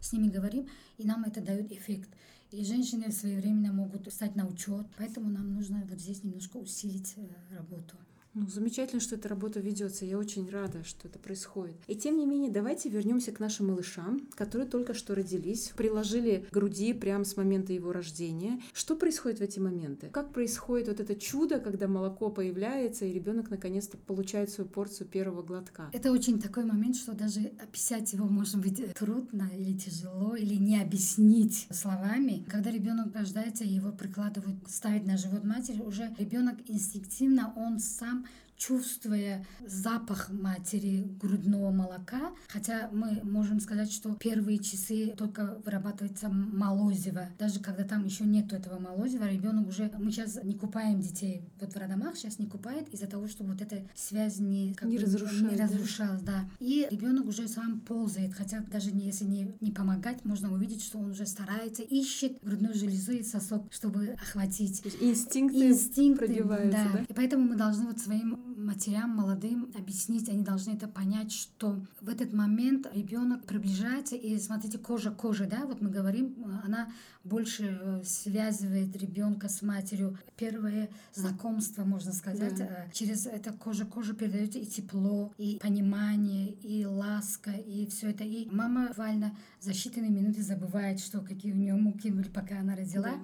с 0.00 0.12
ними 0.12 0.28
говорим, 0.28 0.68
и 0.96 1.06
нам 1.06 1.24
это 1.24 1.40
дает 1.40 1.72
эффект. 1.72 2.08
И 2.50 2.64
женщины 2.64 3.12
своевременно 3.12 3.72
могут 3.72 4.10
стать 4.12 4.34
на 4.34 4.46
учет, 4.46 4.86
поэтому 4.96 5.28
нам 5.28 5.52
нужно 5.52 5.84
вот 5.88 6.00
здесь 6.00 6.24
немножко 6.24 6.56
усилить 6.56 7.14
э, 7.16 7.28
работу. 7.54 7.96
Ну, 8.34 8.46
замечательно, 8.46 9.00
что 9.00 9.16
эта 9.16 9.28
работа 9.28 9.60
ведется. 9.60 10.04
Я 10.04 10.18
очень 10.18 10.48
рада, 10.50 10.84
что 10.84 11.08
это 11.08 11.18
происходит. 11.18 11.76
И 11.86 11.96
тем 11.96 12.18
не 12.18 12.26
менее, 12.26 12.50
давайте 12.50 12.88
вернемся 12.88 13.32
к 13.32 13.40
нашим 13.40 13.68
малышам, 13.68 14.28
которые 14.34 14.68
только 14.68 14.94
что 14.94 15.14
родились, 15.14 15.72
приложили 15.76 16.46
груди 16.52 16.92
прямо 16.92 17.24
с 17.24 17.36
момента 17.36 17.72
его 17.72 17.92
рождения. 17.92 18.60
Что 18.72 18.96
происходит 18.96 19.38
в 19.38 19.42
эти 19.42 19.58
моменты? 19.58 20.08
Как 20.12 20.32
происходит 20.32 20.88
вот 20.88 21.00
это 21.00 21.16
чудо, 21.16 21.58
когда 21.58 21.88
молоко 21.88 22.30
появляется, 22.30 23.06
и 23.06 23.12
ребенок 23.12 23.50
наконец-то 23.50 23.96
получает 23.96 24.50
свою 24.50 24.68
порцию 24.68 25.08
первого 25.08 25.42
глотка? 25.42 25.90
Это 25.92 26.12
очень 26.12 26.40
такой 26.40 26.64
момент, 26.64 26.96
что 26.96 27.12
даже 27.12 27.40
описать 27.62 28.12
его 28.12 28.26
может 28.26 28.60
быть 28.60 28.94
трудно 28.94 29.50
или 29.56 29.76
тяжело, 29.76 30.36
или 30.36 30.54
не 30.54 30.80
объяснить 30.80 31.66
словами. 31.70 32.44
Когда 32.48 32.70
ребенок 32.70 33.14
рождается, 33.14 33.64
его 33.64 33.90
прикладывают, 33.90 34.56
ставят 34.68 35.06
на 35.06 35.16
живот 35.16 35.44
матери, 35.44 35.80
уже 35.80 36.14
ребенок 36.18 36.56
инстинктивно, 36.66 37.52
он 37.56 37.78
сам 37.78 38.17
Instagram 38.18 38.47
чувствуя 38.58 39.46
запах 39.64 40.30
матери 40.30 41.08
грудного 41.20 41.70
молока, 41.70 42.32
хотя 42.48 42.90
мы 42.92 43.20
можем 43.22 43.60
сказать, 43.60 43.90
что 43.90 44.14
первые 44.16 44.58
часы 44.58 45.14
только 45.16 45.58
вырабатывается 45.64 46.28
молозиво. 46.28 47.28
Даже 47.38 47.60
когда 47.60 47.84
там 47.84 48.04
еще 48.04 48.24
нет 48.24 48.52
этого 48.52 48.78
молозива, 48.78 49.24
ребенок 49.28 49.68
уже... 49.68 49.90
Мы 49.98 50.10
сейчас 50.10 50.42
не 50.42 50.54
купаем 50.54 51.00
детей 51.00 51.42
вот 51.60 51.72
в 51.72 51.76
родомах, 51.76 52.16
сейчас 52.16 52.38
не 52.38 52.46
купает 52.46 52.88
из-за 52.92 53.06
того, 53.06 53.28
чтобы 53.28 53.52
вот 53.52 53.62
эта 53.62 53.82
связь 53.94 54.38
не, 54.38 54.74
как 54.74 54.88
не, 54.88 54.98
бы, 54.98 55.04
не 55.04 55.56
разрушалась. 55.56 56.22
Да. 56.22 56.48
И 56.58 56.86
ребенок 56.90 57.26
уже 57.26 57.46
сам 57.46 57.80
ползает, 57.80 58.34
хотя 58.34 58.60
даже 58.60 58.90
не, 58.90 59.06
если 59.06 59.24
не, 59.24 59.54
не 59.60 59.70
помогать, 59.70 60.24
можно 60.24 60.52
увидеть, 60.52 60.82
что 60.82 60.98
он 60.98 61.10
уже 61.10 61.26
старается, 61.26 61.82
ищет 61.82 62.38
грудную 62.42 62.74
железу 62.74 63.12
и 63.12 63.22
сосок, 63.22 63.72
чтобы 63.72 64.16
охватить. 64.20 64.82
Инстинкты, 65.00 65.68
Инстинкты 65.68 66.26
пробиваются, 66.26 66.84
да. 66.92 66.98
да? 66.98 67.04
И 67.08 67.12
поэтому 67.12 67.44
мы 67.44 67.56
должны 67.56 67.86
вот 67.86 67.98
своим 67.98 68.47
матерям 68.68 69.10
молодым 69.10 69.72
объяснить, 69.74 70.28
они 70.28 70.44
должны 70.44 70.72
это 70.72 70.86
понять, 70.86 71.32
что 71.32 71.80
в 72.00 72.08
этот 72.08 72.32
момент 72.32 72.86
ребенок 72.92 73.44
приближается, 73.44 74.14
и 74.14 74.38
смотрите, 74.38 74.78
кожа 74.78 75.10
кожи, 75.10 75.46
да, 75.46 75.64
вот 75.66 75.80
мы 75.80 75.90
говорим, 75.90 76.36
она 76.62 76.88
больше 77.24 77.78
э, 77.80 78.02
связывает 78.04 78.96
ребенка 78.96 79.48
с 79.48 79.62
матерью. 79.62 80.18
Первое 80.36 80.88
знакомство, 81.14 81.84
можно 81.84 82.12
сказать, 82.12 82.56
да. 82.56 82.64
Э, 82.64 82.90
через 82.92 83.26
это 83.26 83.52
кожа 83.52 83.84
кожу 83.84 84.14
передается 84.14 84.58
и 84.58 84.66
тепло, 84.66 85.32
и 85.38 85.58
понимание, 85.60 86.52
и 86.52 86.84
ласка, 86.84 87.50
и 87.50 87.86
все 87.86 88.10
это. 88.10 88.24
И 88.24 88.48
мама 88.50 88.88
буквально 88.88 89.36
за 89.60 89.72
считанные 89.72 90.10
минуты 90.10 90.42
забывает, 90.42 91.00
что 91.00 91.20
какие 91.20 91.52
у 91.52 91.56
нее 91.56 91.74
муки 91.74 92.10
были, 92.10 92.28
пока 92.28 92.60
она 92.60 92.76
родила. 92.76 93.10
Да. 93.10 93.20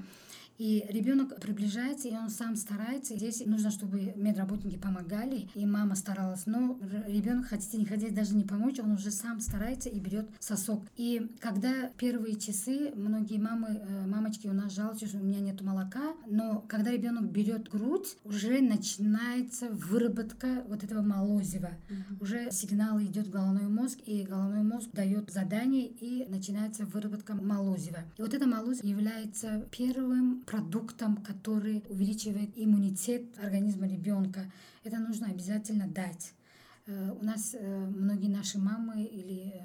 И 0.58 0.87
ребенок 0.88 1.40
приближается, 1.40 2.08
и 2.08 2.14
он 2.14 2.30
сам 2.30 2.56
старается. 2.56 3.16
Здесь 3.16 3.44
нужно, 3.44 3.70
чтобы 3.70 4.12
медработники 4.16 4.78
помогали, 4.78 5.49
и 5.54 5.66
мама 5.66 5.94
старалась. 5.96 6.46
Но 6.46 6.78
ребенок, 7.06 7.46
хотите 7.46 7.78
не 7.78 7.87
хотите, 7.87 8.12
даже 8.12 8.34
не 8.34 8.44
помочь, 8.44 8.78
он 8.78 8.92
уже 8.92 9.11
сам 9.11 9.40
старается 9.40 9.88
и 9.88 9.99
берет 9.99 10.28
сосок. 10.38 10.84
И 10.96 11.30
когда 11.40 11.90
первые 11.99 12.37
часы, 12.37 12.92
многие 12.94 13.38
мамы, 13.38 13.68
э, 13.70 14.06
мамочки 14.06 14.46
у 14.46 14.52
нас 14.52 14.73
жалуются, 14.73 15.06
что 15.06 15.18
у 15.18 15.23
меня 15.23 15.40
нет 15.40 15.61
молока, 15.62 16.14
но 16.26 16.64
когда 16.68 16.90
ребенок 16.90 17.30
берет 17.30 17.68
грудь, 17.68 18.16
уже 18.25 18.61
начинается 18.61 19.68
выработка 19.70 20.64
вот 20.68 20.84
этого 20.84 21.02
молозива. 21.02 21.70
Mm-hmm. 21.88 22.23
Уже 22.23 22.50
сигнал 22.50 23.00
идет 23.00 23.26
в 23.26 23.30
головной 23.30 23.68
мозг, 23.68 23.99
и 24.06 24.23
головной 24.23 24.62
мозг 24.62 24.90
дает 24.92 25.30
задание, 25.30 25.88
и 25.88 26.26
начинается 26.28 26.84
выработка 26.84 27.34
молозива. 27.34 27.99
И 28.16 28.23
вот 28.23 28.34
это 28.34 28.46
молозиво 28.46 28.87
является 28.87 29.66
первым 29.70 30.43
продуктом, 30.46 31.16
который 31.16 31.84
увеличивает 31.88 32.50
иммунитет 32.56 33.38
организма 33.38 33.86
ребенка. 33.86 34.50
Это 34.82 34.98
нужно 34.98 35.28
обязательно 35.28 35.88
дать. 35.88 36.32
Э, 36.86 37.12
у 37.20 37.24
нас 37.24 37.54
э, 37.54 37.86
многие 37.86 38.28
наши 38.28 38.58
мамы 38.58 39.04
или 39.04 39.54
э, 39.54 39.60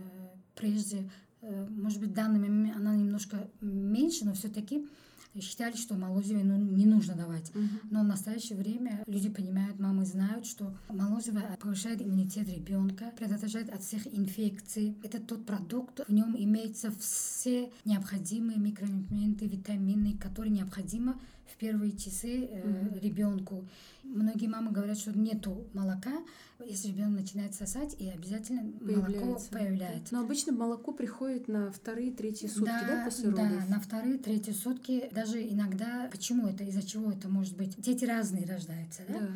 прежде, 0.56 1.10
может 1.42 2.02
быть, 2.02 2.10
в 2.10 2.14
данный 2.14 2.40
момент 2.40 2.76
она 2.76 2.96
немножко 2.96 3.50
меньше, 3.62 4.26
но 4.26 4.34
все-таки 4.34 4.90
считали, 5.40 5.76
что 5.76 5.96
молозиво 5.96 6.40
ну, 6.44 6.56
не 6.58 6.86
нужно 6.86 7.16
давать. 7.16 7.54
Мгм. 7.54 7.70
Но 7.92 8.02
в 8.02 8.06
настоящее 8.06 8.58
время 8.58 9.04
люди 9.08 9.30
понимают, 9.30 9.80
мамы 9.80 10.06
знают, 10.06 10.46
что 10.46 10.76
молозиво 10.90 11.42
повышает 11.60 12.02
иммунитет 12.02 12.50
ребенка, 12.50 13.12
предотвращает 13.18 13.70
от 13.70 13.82
всех 13.84 14.08
инфекций. 14.08 14.98
Это 15.04 15.20
тот 15.20 15.46
продукт, 15.46 16.02
в 16.08 16.12
нем 16.12 16.36
имеются 16.38 16.92
все 17.00 17.72
необходимые 17.86 18.58
микроэлементы, 18.58 19.46
витамины, 19.46 20.18
которые 20.18 20.52
необходимы 20.52 21.16
в 21.54 21.58
первые 21.58 21.92
часы 21.94 22.50
Мгм. 22.64 23.00
ребенку. 23.00 23.68
Многие 24.04 24.48
мамы 24.48 24.72
говорят, 24.72 24.98
что 24.98 25.18
нету 25.18 25.68
молока, 25.74 26.14
если 26.66 26.90
ребенок 26.90 27.22
начинает 27.22 27.54
сосать, 27.54 27.96
и 28.00 28.10
обязательно 28.10 28.64
молоко 28.82 29.12
Появляется. 29.12 29.50
появляется. 29.50 30.14
Но 30.16 30.22
обычно 30.22 30.52
молоко 30.54 30.92
приходит 30.94 31.48
на 31.48 31.72
вторые, 31.72 32.12
третьи 32.12 32.48
сутки, 32.48 32.66
да, 32.66 32.88
да, 32.88 33.06
после 33.06 33.30
да, 33.32 33.44
родов? 33.50 33.70
на 33.70 33.80
вторые, 33.80 34.18
третьи 34.18 34.52
сутки. 34.52 35.10
Даже 35.14 35.42
иногда, 35.48 36.08
почему 36.12 36.48
это, 36.48 36.64
из-за 36.64 36.82
чего 36.82 37.12
это 37.12 37.30
может 37.30 37.56
быть? 37.56 37.76
Дети 37.80 38.06
разные 38.06 38.46
рождаются, 38.46 39.02
да? 39.08 39.20
Да. 39.20 39.28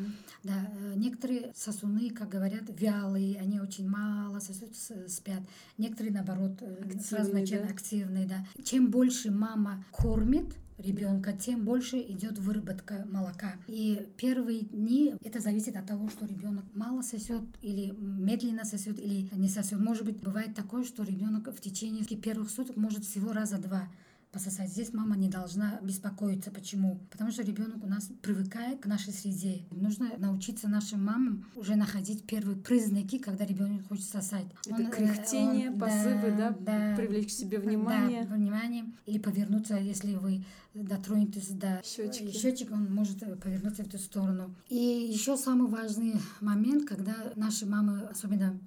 Да, 0.42 0.70
э, 0.80 0.94
некоторые 0.96 1.52
сосуны, 1.54 2.10
как 2.10 2.28
говорят, 2.28 2.62
вялые, 2.68 3.38
они 3.40 3.60
очень 3.60 3.88
мало 3.88 4.40
сосут, 4.40 4.74
спят. 5.08 5.40
Некоторые, 5.78 6.12
наоборот, 6.12 6.58
э, 6.60 6.72
Активные, 6.74 7.00
сразу 7.02 7.32
начинают 7.32 7.68
да? 7.68 7.74
активные, 7.74 8.26
да. 8.26 8.46
Чем 8.64 8.90
больше 8.90 9.30
мама 9.30 9.84
кормит 9.92 10.46
ребенка, 10.78 11.32
тем 11.32 11.64
больше 11.64 11.98
идет 11.98 12.38
выработка 12.38 13.06
молока. 13.10 13.54
И 13.66 14.08
первые 14.16 14.60
дни 14.60 15.14
это 15.22 15.40
зависит 15.40 15.76
от 15.76 15.86
того, 15.86 16.08
что 16.08 16.26
ребенок 16.26 16.64
мало 16.74 17.02
сосет 17.02 17.42
или 17.62 17.94
медленно 17.98 18.64
сосет 18.64 18.98
или 18.98 19.28
не 19.34 19.48
сосет. 19.48 19.80
Может 19.80 20.04
быть, 20.04 20.18
бывает 20.18 20.54
такое, 20.54 20.84
что 20.84 21.02
ребенок 21.02 21.48
в 21.48 21.60
течение 21.60 22.04
первых 22.04 22.50
суток 22.50 22.76
может 22.76 23.04
всего 23.04 23.32
раза 23.32 23.58
два 23.58 23.88
пососать. 24.34 24.68
Здесь 24.70 24.92
мама 24.92 25.16
не 25.16 25.28
должна 25.28 25.78
беспокоиться. 25.82 26.50
Почему? 26.50 26.98
Потому 27.10 27.30
что 27.30 27.42
ребенок 27.42 27.82
у 27.84 27.86
нас 27.86 28.10
привыкает 28.20 28.80
к 28.80 28.86
нашей 28.86 29.12
среде. 29.12 29.62
Нужно 29.70 30.10
научиться 30.18 30.68
нашим 30.68 31.04
мамам 31.04 31.46
уже 31.54 31.76
находить 31.76 32.26
первые 32.26 32.56
признаки, 32.56 33.18
когда 33.18 33.46
ребенок 33.46 33.86
хочет 33.88 34.04
сосать. 34.06 34.46
Это 34.66 34.74
Он, 34.74 34.86
э, 34.88 34.90
кряхтение, 34.90 35.70
он- 35.70 35.78
позывы, 35.78 36.34
да, 36.36 36.50
да, 36.60 36.94
привлечь 36.96 37.28
к 37.28 37.30
себе 37.30 37.58
внимание. 37.58 38.24
Да, 38.24 38.34
внимание. 38.34 38.84
Или 39.06 39.18
повернуться, 39.18 39.76
если 39.76 40.14
вы 40.16 40.44
дотронетесь 40.74 41.50
до 41.50 41.80
Щёчки. 41.84 42.32
щечек, 42.32 42.72
он 42.72 42.92
может 42.92 43.20
повернуться 43.40 43.84
в 43.84 43.86
эту 43.86 43.98
сторону. 43.98 44.52
И 44.68 44.74
еще 45.14 45.36
самый 45.36 45.68
важный 45.68 46.14
момент, 46.40 46.88
когда 46.88 47.14
наши 47.36 47.64
мамы, 47.66 48.00
особенно 48.10 48.58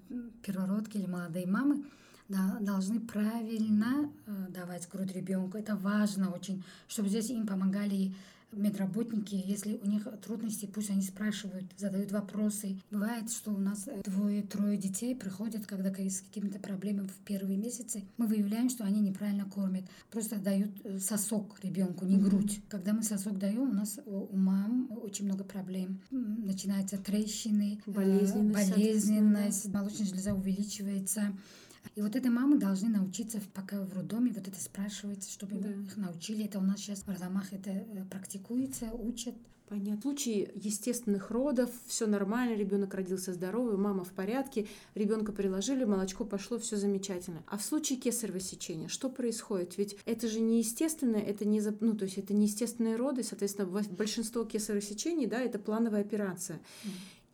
первородки 0.45 0.95
или 0.97 1.07
молодые 1.07 1.45
мамы, 1.45 1.83
да, 2.29 2.57
должны 2.61 2.99
правильно 2.99 4.11
э, 4.25 4.47
давать 4.49 4.87
грудь 4.89 5.13
ребенку. 5.13 5.57
Это 5.57 5.75
важно 5.75 6.31
очень, 6.31 6.63
чтобы 6.87 7.09
здесь 7.09 7.29
им 7.29 7.47
помогали 7.47 8.13
медработники, 8.51 9.35
если 9.35 9.79
у 9.83 9.87
них 9.87 10.07
трудности, 10.23 10.65
пусть 10.65 10.89
они 10.89 11.01
спрашивают, 11.01 11.65
задают 11.77 12.11
вопросы. 12.11 12.79
Бывает, 12.91 13.29
что 13.31 13.51
у 13.51 13.57
нас 13.57 13.87
э, 13.87 14.01
двое-трое 14.03 14.77
детей 14.77 15.15
приходят, 15.15 15.65
когда 15.65 15.89
с 15.89 16.21
какими-то 16.21 16.59
проблемами 16.59 17.07
в 17.07 17.25
первые 17.25 17.57
месяцы. 17.57 18.03
Мы 18.17 18.27
выявляем, 18.27 18.69
что 18.69 18.83
они 18.85 19.01
неправильно 19.01 19.45
кормят. 19.45 19.83
Просто 20.11 20.37
дают 20.37 20.69
э, 20.83 20.99
сосок 20.99 21.59
ребенку, 21.61 22.05
не 22.05 22.17
грудь. 22.17 22.59
Когда 22.69 22.93
мы 22.93 23.03
сосок 23.03 23.37
даем, 23.37 23.69
у 23.69 23.73
нас 23.73 23.99
у 24.05 24.27
у 24.27 24.35
мам 24.35 24.89
очень 25.03 25.25
много 25.25 25.43
проблем. 25.43 25.99
Начинаются 26.11 26.97
трещины, 26.97 27.79
э, 27.85 27.91
Болезненность, 27.91 28.71
болезненность, 28.71 29.65
молочная 29.67 30.07
железа 30.07 30.33
увеличивается. 30.33 31.33
И 31.95 32.01
вот 32.01 32.15
эти 32.15 32.27
мамы 32.27 32.57
должны 32.57 32.89
научиться, 32.89 33.39
пока 33.53 33.81
в 33.81 33.93
роддоме, 33.93 34.31
вот 34.35 34.47
это 34.47 34.59
спрашивать, 34.59 35.27
чтобы 35.29 35.55
Да. 35.57 35.69
их 35.69 35.97
научили. 35.97 36.45
Это 36.45 36.59
у 36.59 36.63
нас 36.63 36.77
сейчас 36.79 36.99
в 36.99 37.07
роддомах 37.09 37.51
это 37.53 37.69
э, 37.71 38.05
практикуется, 38.09 38.91
учат. 38.93 39.33
Понятно. 39.69 39.97
В 39.97 40.01
случае 40.03 40.49
естественных 40.55 41.29
родов 41.29 41.69
все 41.87 42.07
нормально, 42.07 42.55
ребенок 42.55 42.93
родился 42.93 43.33
здоровый, 43.33 43.75
мама 43.75 44.05
в 44.05 44.13
порядке, 44.13 44.65
ребенка 44.95 45.33
приложили, 45.33 45.83
молочко 45.83 46.23
пошло, 46.23 46.57
все 46.57 46.77
замечательно. 46.77 47.43
А 47.47 47.57
в 47.57 47.61
случае 47.65 47.99
кесарево 47.99 48.39
сечения 48.39 48.87
что 48.87 49.09
происходит? 49.09 49.77
Ведь 49.77 49.97
это 50.05 50.29
же 50.29 50.39
не 50.39 50.59
естественное, 50.59 51.19
это 51.19 51.43
не 51.43 51.59
за- 51.59 51.75
ну 51.81 51.93
то 51.97 52.05
есть 52.05 52.17
это 52.17 52.33
не 52.33 52.45
естественные 52.45 52.95
роды, 52.95 53.23
соответственно 53.23 53.67
во- 53.67 53.81
большинство 53.81 54.45
кесарево 54.45 54.81
сечений, 54.81 55.27
да, 55.27 55.41
это 55.41 55.59
плановая 55.59 55.99
операция. 55.99 56.61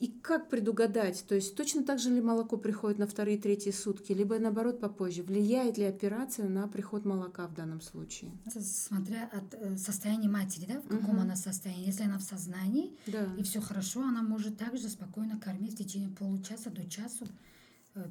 И 0.03 0.07
как 0.21 0.49
предугадать? 0.49 1.23
То 1.29 1.35
есть 1.35 1.55
точно 1.55 1.81
так 1.83 1.97
же 1.97 2.09
ли 2.09 2.19
молоко 2.19 2.57
приходит 2.57 2.99
на 2.99 3.07
вторые, 3.07 3.37
третьи 3.37 3.71
сутки, 3.71 4.11
либо 4.11 4.37
наоборот 4.37 4.81
попозже? 4.81 5.23
Влияет 5.23 5.77
ли 5.77 5.85
операция 5.85 6.49
на 6.49 6.67
приход 6.67 7.05
молока 7.05 7.47
в 7.47 7.53
данном 7.53 7.79
случае? 7.79 8.29
Это 8.45 8.59
смотря 8.61 9.29
от 9.31 9.53
э, 9.53 9.77
состояния 9.77 10.27
матери, 10.27 10.65
да, 10.67 10.81
в 10.81 10.87
каком 10.89 11.11
Мгм. 11.15 11.19
она 11.21 11.35
состоянии. 11.37 11.85
Если 11.85 12.03
она 12.03 12.17
в 12.17 12.21
сознании 12.23 12.91
Да. 13.07 13.29
и 13.37 13.43
все 13.43 13.61
хорошо, 13.61 14.01
она 14.03 14.21
может 14.21 14.57
также 14.57 14.89
спокойно 14.89 15.39
кормить 15.39 15.75
в 15.75 15.77
течение 15.77 16.09
получаса 16.09 16.69
до 16.69 16.83
часу, 16.89 17.25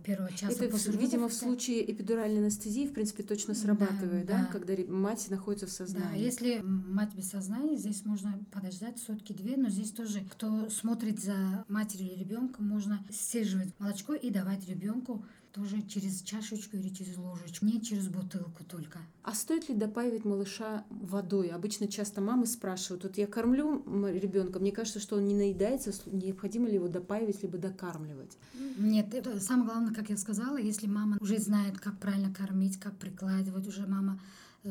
первого 0.05 0.31
часа 0.33 0.53
Это, 0.53 0.69
после 0.69 0.93
видимо, 0.97 1.29
в 1.29 1.33
случае 1.33 1.91
эпидуральной 1.91 2.39
анестезии, 2.41 2.87
в 2.87 2.93
принципе, 2.93 3.23
точно 3.25 3.55
срабатывает, 3.55 4.27
да, 4.27 4.39
да. 4.39 4.45
когда 4.53 4.75
ре- 4.75 4.87
мать 4.87 5.27
находится 5.29 5.67
в 5.67 5.71
Да, 5.71 5.75
сознании. 5.87 6.23
если 6.23 6.61
мать 6.63 7.15
без 7.15 7.29
сознания, 7.31 7.77
здесь 7.77 8.05
можно 8.05 8.39
подождать 8.53 8.99
сутки-две, 8.99 9.57
но 9.57 9.69
здесь 9.69 9.91
тоже, 9.91 10.21
кто 10.31 10.71
смотрит 10.71 11.19
за 11.21 11.65
матерью 11.69 12.13
или 12.13 12.21
ребенком, 12.21 12.69
можно 12.69 13.05
сцеживать 13.11 13.69
молочко 13.81 14.15
и 14.15 14.31
давать 14.31 14.69
ребенку 14.69 15.25
тоже 15.53 15.83
через 15.83 16.23
чашечку 16.23 16.77
или 16.77 16.89
через 16.89 17.17
ложечку, 17.17 17.67
не 17.67 17.81
через 17.81 18.09
бутылку 18.09 18.65
только. 18.65 18.99
А 19.23 19.35
стоит 19.35 19.69
ли 19.69 19.75
допаивать 19.75 20.25
малыша 20.25 20.85
водой? 20.89 21.49
Обычно 21.49 21.89
часто 21.89 22.21
мамы 22.21 22.47
спрашивают, 22.47 23.05
вот 23.05 23.19
я 23.19 23.27
кормлю 23.27 23.83
ребенка, 24.09 24.59
мне 24.59 24.73
кажется, 24.73 25.01
что 25.01 25.17
он 25.17 25.27
не 25.27 25.35
наедается, 25.35 25.93
необходимо 26.07 26.69
ли 26.69 26.75
его 26.75 26.89
допаивать, 26.89 27.43
либо 27.43 27.59
докармливать? 27.59 28.37
Нет, 28.79 29.15
это 29.15 29.39
самое 29.41 29.69
главное, 29.69 29.95
как 29.95 30.11
я 30.11 30.17
сказала, 30.17 30.57
если 30.57 30.87
мама 30.87 31.19
уже 31.21 31.39
знает, 31.39 31.79
как 31.79 31.99
правильно 31.99 32.33
кормить, 32.33 32.79
как 32.79 32.97
прикладывать, 32.97 33.67
уже 33.67 33.87
мама 33.87 34.21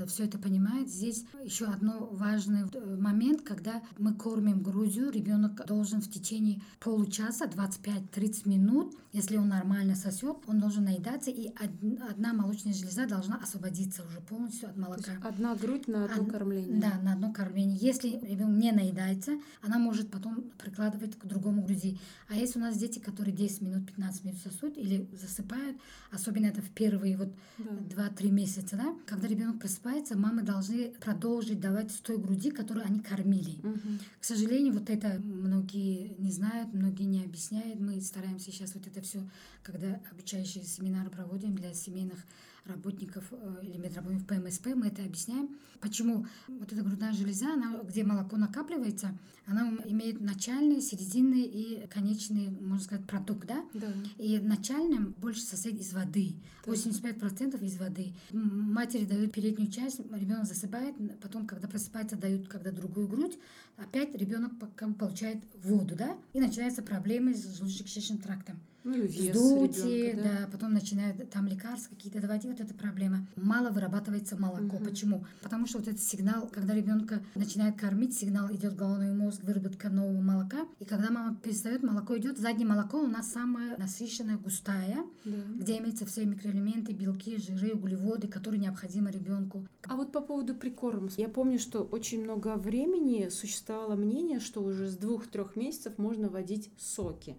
все 0.08 0.24
это 0.26 0.38
понимает. 0.38 0.90
Здесь 0.90 1.26
еще 1.44 1.66
одно 1.66 2.08
важный 2.12 2.64
э, 2.74 2.96
момент, 2.98 3.42
когда 3.42 3.82
мы 3.98 4.14
кормим 4.14 4.62
грудью, 4.64 5.10
ребенок 5.12 5.66
должен 5.68 6.02
в 6.02 6.10
течение 6.10 6.62
получаса, 6.80 7.46
25-30 7.46 8.48
минут, 8.48 8.96
если 9.12 9.36
он 9.38 9.50
нормально 9.50 9.96
сосет, 9.96 10.38
он 10.48 10.60
должен 10.60 10.86
наедаться, 10.86 11.30
и 11.32 11.50
од- 11.50 12.10
одна 12.10 12.34
молочная 12.34 12.74
железа 12.74 13.06
должна 13.08 13.36
освободиться 13.38 14.04
уже 14.08 14.22
полностью 14.22 14.70
от 14.70 14.78
молока. 14.78 15.12
одна 15.24 15.56
грудь 15.56 15.88
на 15.88 16.06
одно 16.06 16.24
Од- 16.24 16.32
кормление. 16.32 16.80
Да, 16.80 17.00
на 17.02 17.14
одно 17.14 17.34
кормление. 17.34 17.78
Если 17.78 18.10
ребенок 18.24 18.58
не 18.58 18.72
наедается, 18.72 19.34
она 19.62 19.78
может 19.80 20.10
потом 20.10 20.46
прикладывать 20.58 21.18
к 21.20 21.26
другому 21.26 21.64
груди. 21.64 21.98
А 22.30 22.36
есть 22.36 22.56
у 22.56 22.60
нас 22.60 22.78
дети, 22.78 23.00
которые 23.00 23.36
10 23.36 23.62
минут, 23.62 23.86
15 23.88 24.24
минут 24.24 24.40
сосут 24.42 24.78
или 24.78 25.10
засыпают, 25.20 25.78
особенно 26.12 26.46
это 26.46 26.62
в 26.62 26.70
первые 26.70 27.18
вот 27.18 27.34
Да. 27.58 28.08
2-3 28.08 28.32
месяца, 28.32 28.78
да, 28.78 28.96
когда 29.06 29.28
ребенок 29.28 29.60
просыпается, 29.60 29.81
мамы 30.16 30.44
должны 30.44 30.92
продолжить 31.00 31.60
давать 31.60 31.92
с 31.92 32.00
той 32.00 32.18
груди, 32.18 32.52
которую 32.52 32.86
они 32.86 33.00
кормили. 33.00 33.60
Мгм. 33.64 34.00
К 34.20 34.24
сожалению, 34.24 34.74
вот 34.74 34.90
это 34.90 35.20
многие 35.24 36.16
не 36.18 36.32
знают, 36.32 36.74
многие 36.74 37.04
не 37.04 37.24
объясняют. 37.24 37.80
Мы 37.80 38.00
стараемся 38.02 38.52
сейчас 38.52 38.74
вот 38.76 38.88
это 38.88 39.02
все, 39.02 39.28
когда 39.64 40.02
обучающие 40.12 40.64
семинары 40.64 41.10
проводим 41.10 41.56
для 41.56 41.74
семейных 41.74 42.26
работников 42.66 43.26
э, 43.32 43.60
или 43.64 43.78
медработников 43.78 44.28
ПМСП, 44.28 44.68
мы 44.76 44.88
это 44.88 45.04
объясняем. 45.04 45.50
Почему 45.80 46.26
вот 46.48 46.72
эта 46.72 46.84
грудная 46.84 47.12
железа, 47.14 47.54
она, 47.54 47.78
где 47.84 48.04
молоко 48.04 48.38
накапливается, 48.38 49.18
она 49.48 49.72
имеет 49.86 50.22
начальный, 50.22 50.82
серединный 50.82 51.42
и 51.42 51.88
конечный, 51.88 52.50
можно 52.50 52.84
сказать, 52.84 53.06
продукт, 53.08 53.48
да? 53.48 53.66
Да. 53.74 53.94
И 54.18 54.40
начальным 54.40 55.16
больше 55.18 55.42
состоит 55.42 55.82
из 55.82 55.94
воды. 55.94 56.36
Так. 56.64 56.76
85% 56.76 57.64
из 57.64 57.78
воды. 57.78 58.14
Матери 58.32 59.06
дают 59.06 59.34
переднюю 59.34 59.72
часть, 59.72 60.00
ребенок 60.00 60.46
засыпает, 60.46 60.96
потом, 61.20 61.48
когда 61.48 61.68
просыпается, 61.68 62.16
дают 62.16 62.48
когда 62.48 62.72
другую 62.72 63.08
грудь, 63.08 63.38
опять 63.78 64.14
ребенок 64.16 64.52
получает 65.00 65.40
воду, 65.64 65.96
да? 65.96 66.16
И 66.34 66.40
начинаются 66.40 66.84
проблемы 66.84 67.34
с 67.34 67.60
желудочно-кишечным 67.60 68.22
трактом. 68.22 68.60
Ну 68.84 68.96
и 68.98 69.08
вес 69.08 69.36
Вздутие, 69.36 70.12
ребенка, 70.14 70.30
да. 70.42 70.48
потом 70.52 70.74
начинают 70.74 71.30
там 71.30 71.46
лекарства 71.48 71.96
какие-то 71.96 72.20
давать, 72.20 72.46
и 72.46 72.48
вот 72.48 72.60
эта 72.60 72.74
проблема. 72.74 73.28
Мало 73.36 73.70
вырабатывается 73.70 74.36
молоко. 74.40 74.78
Мгм. 74.78 74.86
Почему? 74.86 75.26
Потому 75.42 75.68
что 75.68 75.78
вот 75.78 75.88
этот 75.88 76.02
сигнал, 76.02 76.48
когда 76.52 76.74
ребенка 76.74 77.22
начинает 77.36 77.80
кормить, 77.80 78.18
сигнал 78.18 78.52
идет 78.52 78.74
в 78.74 78.76
головной 78.76 79.12
мозг, 79.14 79.44
выработка 79.44 79.90
нового 79.90 80.22
молока. 80.22 80.66
И 80.80 80.86
когда 80.86 81.12
мама 81.12 81.36
перестает, 81.36 81.84
молоко 81.84 82.18
идет, 82.18 82.38
заднее 82.40 82.68
молоко 82.68 83.00
у 83.00 83.08
нас 83.08 83.32
самое 83.32 83.76
насыщенное, 83.78 84.38
густая, 84.38 84.98
Да. 85.26 85.38
где 85.60 85.78
имеются 85.78 86.06
все 86.06 86.26
микроэлементы, 86.26 86.94
белки, 86.94 87.38
жиры, 87.38 87.74
углеводы, 87.74 88.28
которые 88.28 88.60
необходимы 88.62 89.12
ребенку. 89.12 89.68
А 89.84 89.96
вот 89.96 90.12
по 90.12 90.22
поводу 90.22 90.56
прикорма. 90.56 91.10
Я 91.18 91.30
помню, 91.30 91.60
что 91.60 91.82
очень 91.84 92.24
много 92.24 92.56
времени 92.56 93.30
существовало 93.30 93.96
мнение, 93.96 94.40
что 94.40 94.62
уже 94.64 94.88
с 94.88 94.96
двух-трех 94.98 95.56
месяцев 95.56 95.98
можно 95.98 96.30
вводить 96.30 96.72
соки. 96.78 97.38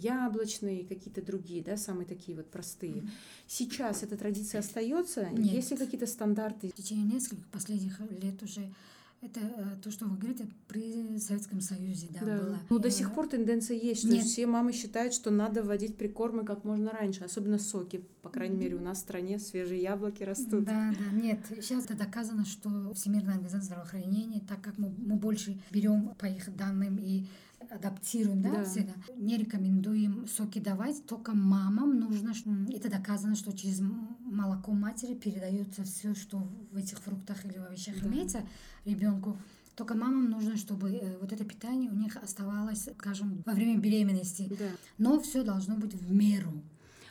Яблочные, 0.00 0.84
какие-то 0.84 1.22
другие, 1.22 1.62
да, 1.62 1.76
самые 1.76 2.06
такие 2.06 2.36
вот 2.36 2.50
простые. 2.50 3.02
Сейчас 3.46 4.02
эта 4.02 4.16
традиция 4.16 4.60
остается? 4.60 5.28
Нет. 5.30 5.52
Есть 5.54 5.70
ли 5.70 5.76
какие-то 5.76 6.06
стандарты? 6.06 6.68
В 6.68 6.74
течение 6.74 7.04
нескольких 7.04 7.46
последних 7.48 8.00
лет 8.10 8.42
уже 8.42 8.72
Это 9.20 9.40
э, 9.40 9.76
то, 9.82 9.90
что 9.90 10.04
вы 10.06 10.16
говорите, 10.16 10.46
при 10.68 11.18
Советском 11.18 11.60
Союзе, 11.60 12.06
да, 12.12 12.20
Да. 12.24 12.38
было. 12.38 12.58
Ну, 12.70 12.78
до 12.78 12.88
сих 12.90 13.12
пор 13.12 13.26
тенденция 13.28 13.76
есть, 13.76 14.02
что 14.02 14.10
нет. 14.14 14.24
все 14.24 14.46
мамы 14.46 14.72
считают, 14.72 15.12
что 15.12 15.30
надо 15.30 15.64
вводить 15.64 15.96
прикормы 15.96 16.44
как 16.44 16.64
можно 16.64 16.92
раньше, 16.92 17.24
особенно 17.24 17.58
соки. 17.58 18.04
По 18.22 18.28
крайней 18.28 18.56
мере, 18.56 18.76
у 18.76 18.80
нас 18.80 18.98
в 18.98 19.00
стране 19.00 19.40
свежие 19.40 19.82
яблоки 19.82 20.22
растут. 20.22 20.64
Да, 20.64 20.94
да, 20.96 21.16
нет. 21.20 21.40
Сейчас 21.60 21.84
это 21.86 21.96
доказано, 21.96 22.44
что 22.44 22.92
Всемирная 22.94 23.32
организация 23.34 23.66
здравоохранения, 23.66 24.40
так 24.48 24.60
как 24.60 24.78
мы, 24.78 24.90
мы 24.96 25.16
больше 25.16 25.60
берем 25.72 26.14
по 26.16 26.26
их 26.26 26.54
данным 26.56 26.98
и 26.98 27.24
адаптируем, 27.70 28.40
да, 28.40 28.50
Да. 28.52 28.64
всегда, 28.64 28.92
не 29.16 29.36
рекомендуем 29.36 30.26
соки 30.28 30.58
давать, 30.60 31.04
только 31.06 31.34
мамам 31.34 31.98
нужно, 31.98 32.32
это 32.72 32.88
доказано, 32.88 33.34
что 33.34 33.52
через 33.52 33.80
м- 34.28 34.36
молоко 34.36 34.72
матери 34.72 35.14
передается 35.14 35.82
все, 35.84 36.14
что 36.14 36.38
в 36.72 36.76
этих 36.76 36.98
фруктах 36.98 37.44
или 37.44 37.58
в 37.58 37.64
овощах 37.66 37.94
Да. 38.00 38.08
имеется 38.08 38.40
ребенку. 38.84 39.36
Только 39.76 39.94
мамам 39.94 40.28
нужно, 40.30 40.56
чтобы 40.56 40.90
э, 40.90 41.18
вот 41.20 41.32
это 41.32 41.44
питание 41.44 41.90
у 41.90 41.94
них 41.94 42.16
оставалось, 42.16 42.88
скажем, 42.98 43.42
во 43.46 43.52
время 43.52 43.78
беременности. 43.78 44.48
Да. 44.58 44.66
Но 44.98 45.20
все 45.20 45.42
должно 45.44 45.76
быть 45.76 45.94
в 45.94 46.12
меру. 46.12 46.52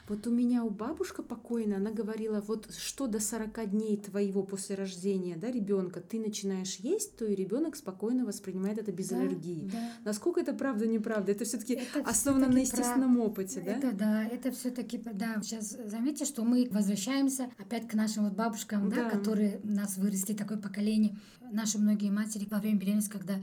Вот 0.08 0.26
у 0.26 0.32
меня 0.32 0.64
у 0.64 0.70
бабушка 0.70 1.22
покойная, 1.22 1.78
она 1.78 1.92
говорила, 1.92 2.40
вот 2.40 2.74
что 2.74 3.08
до 3.08 3.20
40 3.20 3.70
дней 3.72 3.98
твоего 3.98 4.42
после 4.42 4.76
рождения, 4.76 5.36
да, 5.36 5.52
ребенка, 5.52 6.00
ты 6.00 6.18
начинаешь 6.20 6.78
есть, 6.78 7.18
то 7.18 7.26
и 7.26 7.36
ребенок 7.36 7.76
спокойно 7.76 8.26
воспринимает 8.26 8.78
это 8.78 8.94
без 8.94 9.10
Да, 9.10 9.18
аллергии. 9.20 9.70
да. 9.70 9.92
Насколько 10.06 10.40
это 10.40 10.54
правда, 10.54 10.88
неправда? 10.88 11.34
Это 11.34 11.44
все-таки 11.44 11.82
основано 12.06 12.48
на 12.48 12.54
всё-таки 12.54 12.72
про- 12.72 12.80
естественном 12.80 13.20
опыте, 13.20 13.62
да? 13.62 13.72
Это 13.74 13.92
да, 13.92 14.24
это 14.26 14.52
все-таки, 14.52 14.98
да, 14.98 15.42
сейчас 15.42 15.78
заметьте, 15.88 16.24
что 16.24 16.46
мы 16.46 16.70
возвращаемся 16.72 17.50
опять 17.58 17.88
к 17.88 17.94
нашим 17.94 18.24
вот 18.26 18.34
бабушкам, 18.34 18.90
да, 18.90 19.04
Да. 19.04 19.10
которые 19.10 19.60
нас 19.64 19.98
выросли, 19.98 20.34
такое 20.34 20.58
поколение. 20.58 21.18
Наши 21.52 21.80
многие 21.80 22.12
матери 22.12 22.48
во 22.50 22.60
время 22.60 22.78
беременности, 22.80 23.10
когда 23.12 23.36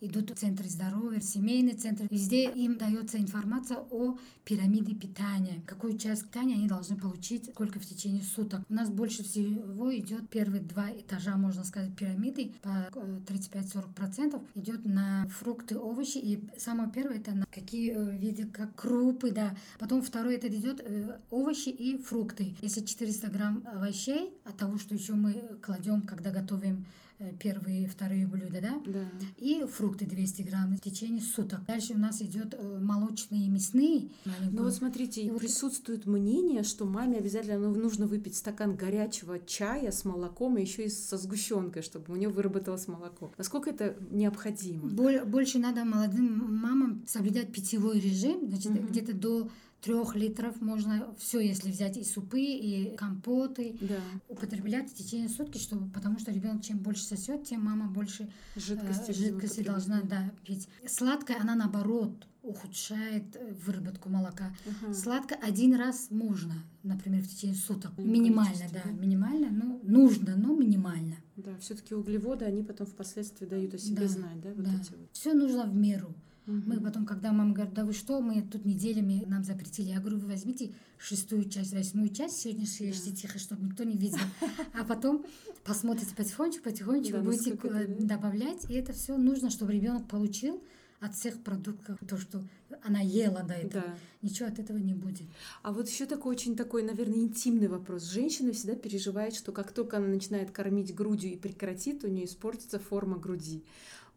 идут 0.00 0.30
в 0.30 0.34
центры 0.34 0.68
здоровья, 0.68 1.20
в 1.20 1.24
семейный 1.24 1.74
центр, 1.74 2.08
везде 2.10 2.50
им 2.50 2.76
дается 2.76 3.18
информация 3.18 3.78
о 3.92 4.18
пирамиде 4.44 4.96
питания. 4.96 5.62
Какую 5.64 5.96
часть 5.96 6.11
питания 6.20 6.54
они 6.54 6.68
должны 6.68 6.96
получить, 6.96 7.50
сколько 7.50 7.78
в 7.78 7.86
течение 7.86 8.22
суток. 8.22 8.60
У 8.68 8.74
нас 8.74 8.90
больше 8.90 9.22
всего 9.22 9.94
идет 9.96 10.28
первые 10.28 10.62
два 10.62 10.90
этажа, 10.90 11.36
можно 11.36 11.64
сказать, 11.64 11.94
пирамиды, 11.96 12.52
по 12.62 12.88
э, 12.94 13.20
35-40% 13.26 14.40
идет 14.54 14.84
на 14.84 15.26
фрукты, 15.28 15.78
овощи. 15.78 16.18
И 16.18 16.44
самое 16.58 16.90
первое 16.90 17.16
это 17.18 17.32
на 17.32 17.46
какие 17.46 17.92
э, 17.92 18.16
виды, 18.16 18.46
как 18.46 18.74
крупы, 18.74 19.30
да. 19.30 19.56
Потом 19.78 20.02
второе 20.02 20.36
это 20.36 20.48
идет 20.48 20.80
э, 20.80 21.18
овощи 21.30 21.70
и 21.70 21.96
фрукты. 22.02 22.54
Если 22.60 22.84
400 22.84 23.28
грамм 23.28 23.64
овощей, 23.66 24.32
от 24.44 24.56
того, 24.56 24.78
что 24.78 24.94
еще 24.94 25.14
мы 25.14 25.32
кладем, 25.62 26.02
когда 26.02 26.30
готовим 26.30 26.84
э, 26.84 27.02
первые 27.38 27.84
и 27.84 27.86
вторые 27.86 28.26
блюда, 28.26 28.60
да, 28.60 28.82
Да. 28.86 29.04
и 29.38 29.64
фрукты 29.64 30.06
200 30.06 30.42
грамм 30.42 30.76
в 30.76 30.80
течение 30.80 31.20
суток. 31.22 31.64
Дальше 31.66 31.94
у 31.94 31.98
нас 31.98 32.20
идет 32.22 32.54
э, 32.54 32.78
молочные 32.80 33.46
и 33.46 33.48
мясные. 33.48 34.10
Ну 34.24 34.32
маленькую. 34.38 34.64
вот 34.64 34.74
смотрите, 34.74 35.22
И 35.22 35.30
вот- 35.30 35.40
присутствует 35.40 36.06
мнение, 36.06 36.62
что 36.62 36.84
маме 36.84 37.18
обязательно 37.18 37.58
ну, 37.58 37.74
нужно 37.74 38.06
выпить 38.06 38.36
стакан 38.36 38.76
горячего 38.76 39.38
чая 39.40 39.90
с 39.92 40.04
молоком 40.04 40.56
и 40.58 40.62
еще 40.62 40.84
и 40.86 40.88
со 40.88 41.16
сгущенкой, 41.16 41.82
чтобы 41.82 42.12
у 42.12 42.16
нее 42.16 42.28
выработалось 42.28 42.88
молоко. 42.88 43.32
Насколько 43.38 43.70
это 43.70 43.96
необходимо? 44.10 44.88
Боль- 44.88 45.24
больше 45.24 45.58
надо 45.58 45.84
молодым 45.84 46.56
мамам 46.60 47.04
соблюдать 47.06 47.52
питьевой 47.52 48.00
режим, 48.00 48.48
значит, 48.48 48.72
Мгм. 48.72 48.86
где-то 48.88 49.12
до 49.14 49.48
трех 49.82 50.14
литров 50.14 50.60
можно 50.60 51.14
все, 51.18 51.40
если 51.40 51.70
взять 51.70 51.96
и 51.96 52.04
супы, 52.04 52.40
и 52.40 52.96
компоты, 52.96 53.76
Да, 53.80 53.98
употреблять 54.28 54.90
в 54.90 54.94
течение 54.94 55.28
сутки, 55.28 55.58
чтобы, 55.58 55.90
потому 55.90 56.18
что 56.18 56.30
ребенок 56.30 56.62
чем 56.62 56.78
больше 56.78 57.02
сосет, 57.04 57.44
тем 57.44 57.64
мама 57.64 57.88
больше 57.88 58.30
э, 58.54 58.60
жидкости, 58.60 59.10
жидкости 59.10 59.60
употреблять, 59.60 59.66
должна 59.66 60.02
да, 60.02 60.32
пить. 60.44 60.68
Сладкое, 60.86 61.38
она 61.40 61.56
наоборот 61.56 62.26
ухудшает 62.42 63.36
э, 63.36 63.52
выработку 63.66 64.08
молока. 64.08 64.54
Ага. 64.82 64.94
Сладко 64.94 65.34
один 65.34 65.74
раз 65.74 66.08
можно, 66.10 66.54
например, 66.82 67.22
в 67.22 67.28
течение 67.28 67.56
суток. 67.56 67.92
Ну, 67.96 68.04
Минимально, 68.04 68.64
да, 68.72 68.80
да? 68.84 68.90
минимально, 68.90 69.50
ну, 69.50 69.80
нужно, 69.82 70.36
но 70.36 70.54
минимально. 70.54 71.16
Да, 71.36 71.56
все-таки 71.58 71.94
углеводы, 71.94 72.44
они 72.44 72.62
потом 72.62 72.86
впоследствии 72.86 73.46
дают 73.46 73.74
о 73.74 73.78
себе 73.78 74.02
Да, 74.02 74.08
знать, 74.08 74.40
да, 74.40 74.50
вот 74.50 74.64
да. 74.64 74.70
эти 74.74 74.90
вот. 74.90 75.08
Все 75.12 75.34
нужно 75.34 75.64
в 75.64 75.74
меру. 75.74 76.14
Мгм. 76.46 76.62
Мы 76.66 76.80
потом, 76.80 77.06
когда 77.06 77.32
мама 77.32 77.52
говорит, 77.54 77.74
да 77.74 77.84
вы 77.84 77.92
что, 77.92 78.20
мы 78.20 78.42
тут 78.42 78.64
неделями 78.64 79.24
нам 79.26 79.44
запретили. 79.44 79.90
Я 79.90 80.00
говорю, 80.00 80.18
вы 80.18 80.26
возьмите 80.26 80.72
шестую 80.98 81.48
часть, 81.48 81.72
восьмую 81.72 82.08
часть, 82.08 82.40
сегодня 82.40 82.66
съешьте 82.66 83.12
тихо, 83.12 83.38
чтобы 83.38 83.64
никто 83.64 83.84
не 83.84 83.96
видел. 83.96 84.18
А 84.74 84.84
потом 84.84 85.24
посмотрите 85.64 86.14
потихонечку, 86.16 86.64
потихонечку, 86.64 87.18
Да, 87.18 87.22
будете 87.22 87.56
добавлять. 88.04 88.68
И 88.68 88.74
это 88.74 88.92
все 88.92 89.16
нужно, 89.16 89.50
чтобы 89.50 89.72
ребенок 89.72 90.08
получил 90.08 90.62
от 91.02 91.14
всех 91.14 91.42
продуктов 91.42 91.98
то, 92.08 92.16
что 92.16 92.42
она 92.82 93.00
ела 93.00 93.42
до 93.42 93.54
этого. 93.54 93.84
Да. 93.86 93.94
Ничего 94.22 94.48
от 94.48 94.58
этого 94.60 94.78
не 94.78 94.94
будет. 94.94 95.26
А 95.62 95.72
вот 95.72 95.88
еще 95.88 96.06
такой 96.06 96.32
очень 96.32 96.56
такой, 96.56 96.84
наверное, 96.84 97.18
интимный 97.18 97.66
вопрос. 97.66 98.04
Женщина 98.04 98.52
всегда 98.52 98.76
переживает, 98.76 99.34
что 99.34 99.50
как 99.50 99.72
только 99.72 99.96
она 99.96 100.06
начинает 100.06 100.52
кормить 100.52 100.94
грудью 100.94 101.32
и 101.32 101.36
прекратит, 101.36 102.04
у 102.04 102.08
нее 102.08 102.26
испортится 102.26 102.78
форма 102.78 103.18
груди. 103.18 103.64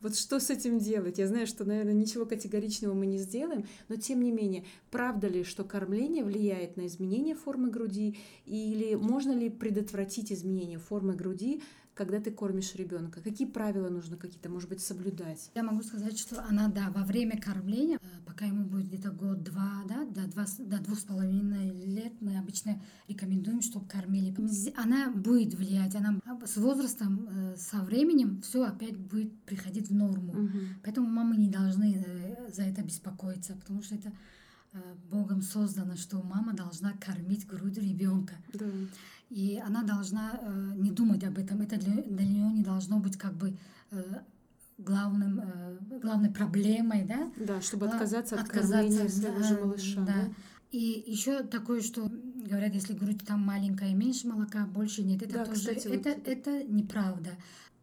Вот 0.06 0.15
что 0.15 0.39
с 0.39 0.52
этим 0.52 0.78
делать? 0.78 1.18
Я 1.18 1.26
знаю, 1.26 1.48
что, 1.48 1.65
наверное, 1.65 1.96
ничего 1.96 2.28
категоричного 2.28 2.94
мы 2.94 3.08
не 3.08 3.18
сделаем, 3.18 3.65
но 3.89 3.96
тем 3.96 4.22
не 4.22 4.32
менее, 4.32 4.63
правда 4.91 5.28
ли, 5.28 5.44
что 5.44 5.63
кормление 5.63 6.24
влияет 6.24 6.78
на 6.78 6.86
изменение 6.86 7.34
формы 7.34 7.72
груди, 7.72 8.15
или 8.46 8.94
можно 8.94 9.32
ли 9.32 9.50
предотвратить 9.50 10.32
изменение 10.32 10.78
формы 10.78 11.15
груди, 11.15 11.63
когда 11.95 12.19
ты 12.19 12.29
кормишь 12.29 12.75
ребенка? 12.75 13.21
Какие 13.21 13.47
правила 13.47 13.89
нужно 13.89 14.17
какие-то, 14.17 14.49
может 14.49 14.69
быть, 14.69 14.81
соблюдать? 14.81 15.49
Я 15.55 15.63
могу 15.63 15.81
сказать, 15.81 16.19
что 16.19 16.43
она, 16.43 16.67
да, 16.67 16.91
во 16.91 17.03
время 17.03 17.41
кормления, 17.41 17.97
э, 18.01 18.05
пока 18.25 18.45
ему 18.45 18.65
будет 18.65 18.88
где-то 18.88 19.12
год-два, 19.12 19.84
да, 19.88 20.05
до, 20.05 20.27
два, 20.27 20.45
до 20.60 20.79
двух 20.79 20.99
с 20.99 21.03
половиной 21.03 21.71
лет, 21.86 22.13
мы 22.19 22.38
обычно 22.38 22.81
рекомендуем, 23.08 23.62
чтобы 23.62 23.88
кормили. 23.88 24.36
Она 24.75 25.12
будет 25.12 25.55
влиять, 25.55 25.95
она 25.95 26.19
с 26.45 26.58
возрастом, 26.58 27.27
э, 27.29 27.55
со 27.58 27.77
временем 27.81 28.41
все 28.41 28.63
опять 28.63 28.97
будет 28.97 29.34
приходить 29.43 29.89
в 29.89 29.95
норму. 29.95 30.34
Мгм. 30.34 30.60
Поэтому 30.84 31.08
мамы 31.08 31.38
не 31.38 31.49
должны 31.49 32.03
э, 32.05 32.51
за 32.51 32.63
это 32.63 32.84
беспокоиться, 32.84 33.53
потому 33.53 33.81
что 33.81 33.95
это 33.95 34.12
Богом 35.09 35.41
создано, 35.41 35.95
что 35.95 36.21
мама 36.21 36.53
должна 36.53 36.93
кормить 36.93 37.47
грудью 37.47 37.83
ребенка. 37.83 38.35
Да. 38.53 38.65
И 39.29 39.61
она 39.65 39.83
должна 39.83 40.39
э, 40.41 40.71
не 40.77 40.91
думать 40.91 41.23
об 41.23 41.38
этом. 41.38 41.61
Это 41.61 41.77
для, 41.77 42.01
для 42.03 42.25
нее 42.25 42.51
не 42.53 42.63
должно 42.63 42.99
быть 42.99 43.17
как 43.17 43.33
бы 43.33 43.57
э, 43.91 44.03
главным, 44.77 45.39
э, 45.39 45.77
главной 46.01 46.29
проблемой, 46.29 47.05
да? 47.05 47.31
Да, 47.38 47.61
чтобы 47.61 47.88
Гла- 47.88 47.95
отказаться 47.95 48.35
от 48.35 48.41
отказаться, 48.41 48.77
кормления 48.77 49.09
своего 49.09 49.39
да, 49.39 49.65
малыша. 49.65 50.01
да. 50.01 50.13
да? 50.13 50.33
И 50.71 51.03
еще 51.07 51.43
такое, 51.43 51.81
что 51.81 52.09
говорят, 52.49 52.73
если 52.73 52.93
грудь 52.93 53.25
там 53.25 53.39
маленькая, 53.41 53.93
меньше 53.95 54.27
молока, 54.27 54.65
больше 54.65 55.03
нет. 55.03 55.21
Это 55.23 55.33
Да, 55.39 55.45
тоже 55.45 55.59
кстати, 55.59 55.88
вот 55.88 55.97
это, 55.97 56.09
это- 56.09 56.31
это 56.31 56.63
неправда. 56.65 57.31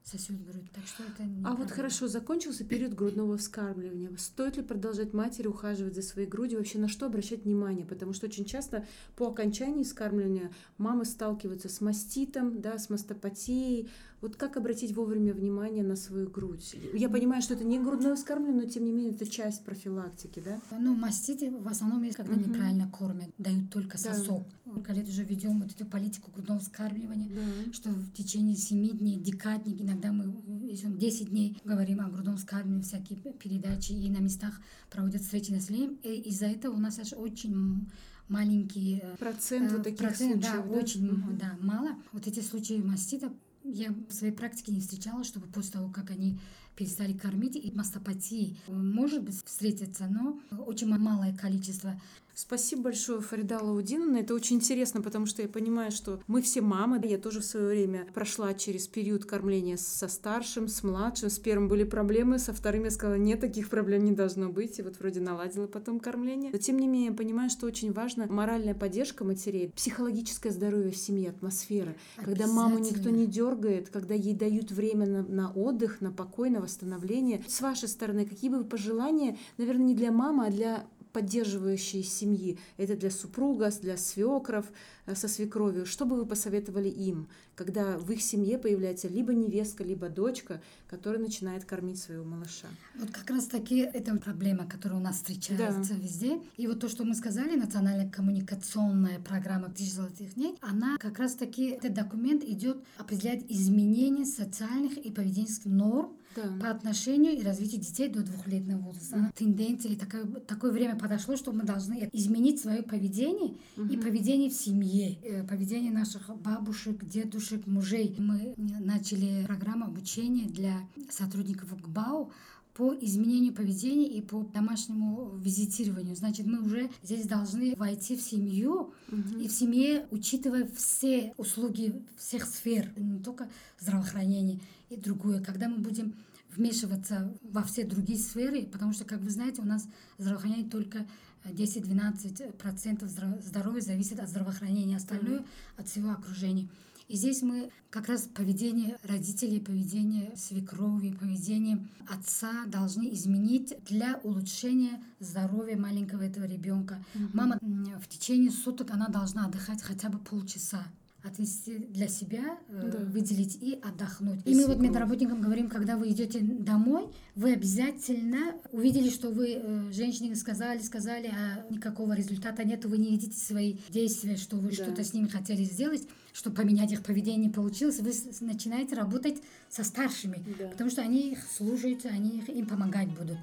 Сосет 0.04 0.44
грудь. 0.44 0.70
Так 0.74 0.84
что 0.86 1.04
это 1.04 1.22
А 1.22 1.26
неправда. 1.26 1.62
вот 1.62 1.70
хорошо, 1.70 2.08
закончился 2.08 2.64
период 2.64 2.92
грудного 2.92 3.36
вскармливания. 3.36 4.10
Стоит 4.18 4.56
ли 4.56 4.62
продолжать 4.62 5.12
матери 5.12 5.46
ухаживать 5.46 5.94
за 5.94 6.02
своей 6.02 6.26
грудью? 6.26 6.58
Вообще 6.58 6.78
на 6.78 6.88
что 6.88 7.06
обращать 7.06 7.44
внимание? 7.44 7.86
Потому 7.86 8.12
что 8.12 8.26
очень 8.26 8.44
часто 8.44 8.84
по 9.16 9.28
окончании 9.28 9.84
вскармливания 9.84 10.52
мамы 10.76 11.04
сталкиваются 11.04 11.68
с 11.68 11.80
маститом, 11.80 12.60
да, 12.60 12.78
с 12.78 12.90
мастопатией. 12.90 13.88
Вот 14.22 14.36
как 14.36 14.56
обратить 14.56 14.94
вовремя 14.94 15.32
внимание 15.34 15.82
на 15.82 15.96
свою 15.96 16.30
грудь? 16.30 16.76
Я 16.94 17.08
понимаю, 17.08 17.42
что 17.42 17.54
это 17.54 17.64
не 17.64 17.80
грудное 17.80 18.14
вскармливание, 18.14 18.62
но 18.62 18.70
тем 18.70 18.84
не 18.84 18.92
менее 18.92 19.14
это 19.14 19.26
часть 19.26 19.64
профилактики, 19.64 20.38
да? 20.38 20.60
Ну, 20.78 20.94
маститы 20.94 21.50
в 21.50 21.66
основном 21.66 22.04
есть, 22.04 22.16
когда 22.18 22.34
Мгм. 22.34 22.52
неправильно 22.52 22.88
кормят, 22.88 23.30
дают 23.38 23.70
только 23.70 23.98
Да. 24.00 24.14
сосок. 24.14 24.46
Сколько 24.64 24.92
лет 24.92 25.08
уже 25.08 25.24
ведем 25.24 25.60
вот 25.60 25.72
эту 25.72 25.84
политику 25.86 26.30
грудного 26.30 26.60
вскармливания. 26.60 27.30
Да. 27.34 27.72
что 27.72 27.90
в 27.90 28.12
течение 28.12 28.54
7 28.54 28.90
дней, 28.90 29.18
декадник, 29.18 29.80
иногда 29.80 30.12
мы 30.12 30.32
если 30.70 30.86
10 30.88 31.30
дней 31.30 31.56
говорим 31.64 32.00
о 32.00 32.08
грудном 32.08 32.36
вскармливании, 32.36 32.82
всякие 32.84 33.18
передачи, 33.18 33.90
и 33.92 34.08
на 34.08 34.18
местах 34.18 34.60
проводят 34.90 35.22
встречи 35.22 35.50
населения. 35.50 35.96
И 36.04 36.28
из-за 36.28 36.46
этого 36.46 36.76
у 36.76 36.78
нас 36.78 36.98
аж 37.00 37.12
очень 37.14 37.52
м- 37.54 37.90
маленькие 38.28 39.00
э, 39.00 39.16
Процент 39.18 39.72
вот 39.72 39.80
э, 39.80 39.84
таких 39.84 39.98
процент, 39.98 40.44
случаев, 40.44 40.64
да, 40.68 40.78
очень 40.78 41.10
Мгм. 41.10 41.38
да, 41.38 41.56
мало. 41.60 41.90
Вот 42.12 42.26
эти 42.28 42.38
случаи 42.40 42.80
мастита 42.80 43.32
я 43.64 43.94
в 44.08 44.12
своей 44.12 44.32
практике 44.32 44.72
не 44.72 44.80
встречала, 44.80 45.24
чтобы 45.24 45.46
после 45.46 45.72
того, 45.72 45.90
как 45.90 46.10
они 46.10 46.38
перестали 46.76 47.12
кормить, 47.12 47.56
и 47.56 47.70
мастопатии 47.74 48.56
может 48.66 49.22
быть 49.22 49.44
встретиться, 49.44 50.06
но 50.08 50.40
очень 50.66 50.88
малое 50.88 51.36
количество. 51.36 52.00
Спасибо 52.34 52.84
большое, 52.84 53.20
Фарида 53.20 53.58
Лаудиновна. 53.62 54.16
Это 54.16 54.32
очень 54.32 54.56
интересно, 54.56 55.02
потому 55.02 55.26
что 55.26 55.42
я 55.42 55.48
понимаю, 55.48 55.92
что 55.92 56.22
мы 56.26 56.40
все 56.40 56.62
мамы. 56.62 56.98
Я 57.04 57.18
тоже 57.18 57.40
в 57.40 57.44
свое 57.44 57.68
время 57.68 58.06
прошла 58.14 58.54
через 58.54 58.88
период 58.88 59.26
кормления 59.26 59.76
со 59.76 60.08
старшим, 60.08 60.66
с 60.66 60.82
младшим. 60.82 61.28
С 61.28 61.38
первым 61.38 61.68
были 61.68 61.84
проблемы, 61.84 62.38
со 62.38 62.54
вторым 62.54 62.84
я 62.84 62.90
сказала, 62.90 63.18
нет, 63.18 63.40
таких 63.40 63.68
проблем 63.68 64.04
не 64.04 64.12
должно 64.12 64.48
быть. 64.48 64.78
И 64.78 64.82
вот 64.82 64.98
вроде 64.98 65.20
наладила 65.20 65.66
потом 65.66 66.00
кормление. 66.00 66.52
Но 66.52 66.58
тем 66.58 66.78
не 66.78 66.86
менее, 66.86 67.10
я 67.10 67.14
понимаю, 67.14 67.50
что 67.50 67.66
очень 67.66 67.92
важна 67.92 68.24
моральная 68.26 68.74
поддержка 68.74 69.24
матерей, 69.24 69.68
психологическое 69.68 70.52
здоровье 70.52 70.90
в 70.90 70.96
семье, 70.96 71.28
атмосфера. 71.28 71.94
Когда 72.16 72.46
маму 72.46 72.78
никто 72.78 73.10
не 73.10 73.26
дергает, 73.26 73.51
когда 73.90 74.14
ей 74.14 74.34
дают 74.34 74.70
время 74.70 75.06
на, 75.06 75.22
на 75.22 75.52
отдых, 75.52 76.00
на 76.00 76.12
покой, 76.12 76.50
на 76.50 76.60
восстановление. 76.60 77.42
С 77.46 77.60
вашей 77.60 77.88
стороны, 77.88 78.26
какие 78.26 78.50
бы 78.50 78.64
пожелания, 78.64 79.36
наверное, 79.58 79.86
не 79.86 79.94
для 79.94 80.12
мамы, 80.12 80.46
а 80.46 80.50
для 80.50 80.84
поддерживающие 81.12 82.02
семьи. 82.02 82.58
Это 82.76 82.96
для 82.96 83.10
супруга, 83.10 83.70
для 83.80 83.96
свекров, 83.96 84.66
э, 85.06 85.14
со 85.14 85.28
свекровью. 85.28 85.86
Что 85.86 86.06
бы 86.06 86.16
вы 86.16 86.26
посоветовали 86.26 86.88
им, 86.88 87.28
когда 87.54 87.98
в 87.98 88.10
их 88.10 88.22
семье 88.22 88.58
появляется 88.58 89.08
либо 89.08 89.34
невестка, 89.34 89.84
либо 89.84 90.08
дочка, 90.08 90.62
которая 90.88 91.20
начинает 91.20 91.64
кормить 91.64 92.00
своего 92.00 92.24
малыша? 92.24 92.68
Вот 92.98 93.10
как 93.10 93.28
раз 93.30 93.46
таки 93.46 93.78
это 93.78 94.16
проблема, 94.16 94.66
которая 94.66 94.98
у 94.98 95.02
нас 95.02 95.16
встречается 95.16 95.94
да. 95.94 96.00
везде. 96.00 96.40
И 96.56 96.66
вот 96.66 96.80
то, 96.80 96.88
что 96.88 97.04
мы 97.04 97.14
сказали, 97.14 97.56
национальная 97.56 98.10
коммуникационная 98.10 99.18
программа 99.20 99.68
«Тысяч 99.70 99.92
золотых 99.92 100.34
дней», 100.34 100.56
она 100.60 100.96
как 100.98 101.18
раз 101.18 101.34
таки, 101.34 101.70
этот 101.70 101.92
документ 101.94 102.44
идет 102.44 102.82
определять 102.96 103.44
изменения 103.48 104.24
социальных 104.24 104.96
и 104.96 105.10
поведенческих 105.10 105.66
норм 105.66 106.16
да. 106.34 106.42
по 106.60 106.70
отношению 106.70 107.32
и 107.32 107.42
развитию 107.42 107.80
детей 107.80 108.08
до 108.08 108.22
двухлетнего 108.22 108.78
возраста. 108.78 109.16
Mm. 109.16 109.32
Тенденция, 109.36 109.96
такое, 109.96 110.24
такое 110.24 110.72
время 110.72 110.96
подошло, 110.96 111.36
что 111.36 111.52
мы 111.52 111.62
должны 111.62 112.08
изменить 112.12 112.60
свое 112.60 112.82
поведение 112.82 113.54
mm-hmm. 113.76 113.92
и 113.92 113.96
поведение 113.96 114.50
в 114.50 114.54
семье, 114.54 115.18
э, 115.22 115.44
поведение 115.44 115.92
наших 115.92 116.28
бабушек, 116.36 117.04
дедушек, 117.04 117.66
мужей. 117.66 118.14
Мы 118.18 118.54
начали 118.56 119.44
программу 119.46 119.86
обучения 119.86 120.46
для 120.46 120.80
сотрудников 121.10 121.80
ГБАУ 121.80 122.32
по 122.74 122.94
изменению 122.94 123.52
поведения 123.52 124.08
и 124.08 124.22
по 124.22 124.42
домашнему 124.42 125.36
визитированию. 125.36 126.16
Значит, 126.16 126.46
мы 126.46 126.62
уже 126.62 126.90
здесь 127.02 127.26
должны 127.26 127.76
войти 127.76 128.16
в 128.16 128.22
семью 128.22 128.92
угу. 129.08 129.38
и 129.38 129.46
в 129.46 129.52
семье, 129.52 130.06
учитывая 130.10 130.66
все 130.74 131.34
услуги 131.36 132.02
всех 132.16 132.46
сфер, 132.46 132.90
не 132.96 133.20
только 133.20 133.48
здравоохранение 133.78 134.58
и 134.88 134.96
другое. 134.96 135.42
Когда 135.42 135.68
мы 135.68 135.78
будем 135.78 136.14
вмешиваться 136.56 137.34
во 137.42 137.62
все 137.62 137.84
другие 137.84 138.18
сферы, 138.18 138.66
потому 138.66 138.92
что, 138.92 139.04
как 139.04 139.20
вы 139.20 139.30
знаете, 139.30 139.62
у 139.62 139.66
нас 139.66 139.86
здравоохранение 140.18 140.68
только 140.68 141.06
10-12% 141.44 143.40
здоровья 143.42 143.80
зависит 143.80 144.20
от 144.20 144.28
здравоохранения, 144.28 144.96
остальное 144.96 145.40
mm 145.40 145.46
от 145.78 145.88
всего 145.88 146.10
окружения. 146.10 146.68
И 147.08 147.16
здесь 147.16 147.42
мы 147.42 147.70
как 147.90 148.08
раз 148.08 148.28
поведение 148.34 148.98
родителей, 149.02 149.60
поведение 149.60 150.34
свекрови, 150.36 151.12
поведение 151.12 151.86
отца 152.08 152.64
должны 152.66 153.12
изменить 153.12 153.74
для 153.86 154.18
улучшения 154.22 155.02
здоровья 155.20 155.76
маленького 155.76 156.22
этого 156.22 156.44
ребенка. 156.44 157.04
Mm-hmm. 157.14 157.30
Мама 157.34 157.58
в 157.60 158.08
течение 158.08 158.50
суток 158.50 158.90
она 158.90 159.08
должна 159.08 159.46
отдыхать 159.46 159.82
хотя 159.82 160.08
бы 160.08 160.18
полчаса 160.18 160.86
отвести 161.24 161.78
для 161.78 162.08
себя, 162.08 162.58
э, 162.68 162.90
да. 162.90 162.98
выделить 162.98 163.56
и 163.60 163.78
отдохнуть. 163.82 164.40
И, 164.44 164.52
и 164.52 164.54
мы 164.54 164.66
вот 164.66 164.78
медработникам 164.78 165.40
говорим, 165.40 165.68
когда 165.68 165.96
вы 165.96 166.10
идете 166.10 166.40
домой, 166.40 167.06
вы 167.34 167.52
обязательно 167.52 168.54
увидели, 168.72 169.08
что 169.08 169.30
вы 169.30 169.54
э, 169.54 169.92
женщине 169.92 170.34
сказали, 170.34 170.80
сказали, 170.80 171.26
а 171.28 171.64
никакого 171.70 172.12
результата 172.12 172.64
нет, 172.64 172.84
вы 172.84 172.98
не 172.98 173.10
видите 173.10 173.38
свои 173.38 173.76
действия, 173.88 174.36
что 174.36 174.56
вы 174.56 174.70
да. 174.70 174.74
что-то 174.74 175.04
с 175.04 175.12
ними 175.12 175.28
хотели 175.28 175.64
сделать, 175.64 176.06
чтобы 176.32 176.56
поменять 176.56 176.92
их 176.92 177.02
поведение 177.02 177.50
получилось, 177.50 178.00
вы 178.00 178.12
начинаете 178.40 178.96
работать 178.96 179.42
со 179.68 179.84
старшими, 179.84 180.44
да. 180.58 180.68
потому 180.68 180.90
что 180.90 181.02
они 181.02 181.32
их 181.32 181.38
слушают, 181.56 182.04
они 182.04 182.38
их, 182.38 182.48
им 182.48 182.66
помогать 182.66 183.08
будут. 183.08 183.38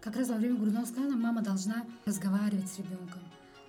Как 0.00 0.16
раз 0.16 0.28
во 0.28 0.36
время 0.36 0.56
грудного 0.56 0.84
скана 0.86 1.16
мама 1.16 1.42
должна 1.42 1.86
разговаривать 2.04 2.68
с 2.68 2.78
ребенком 2.78 3.20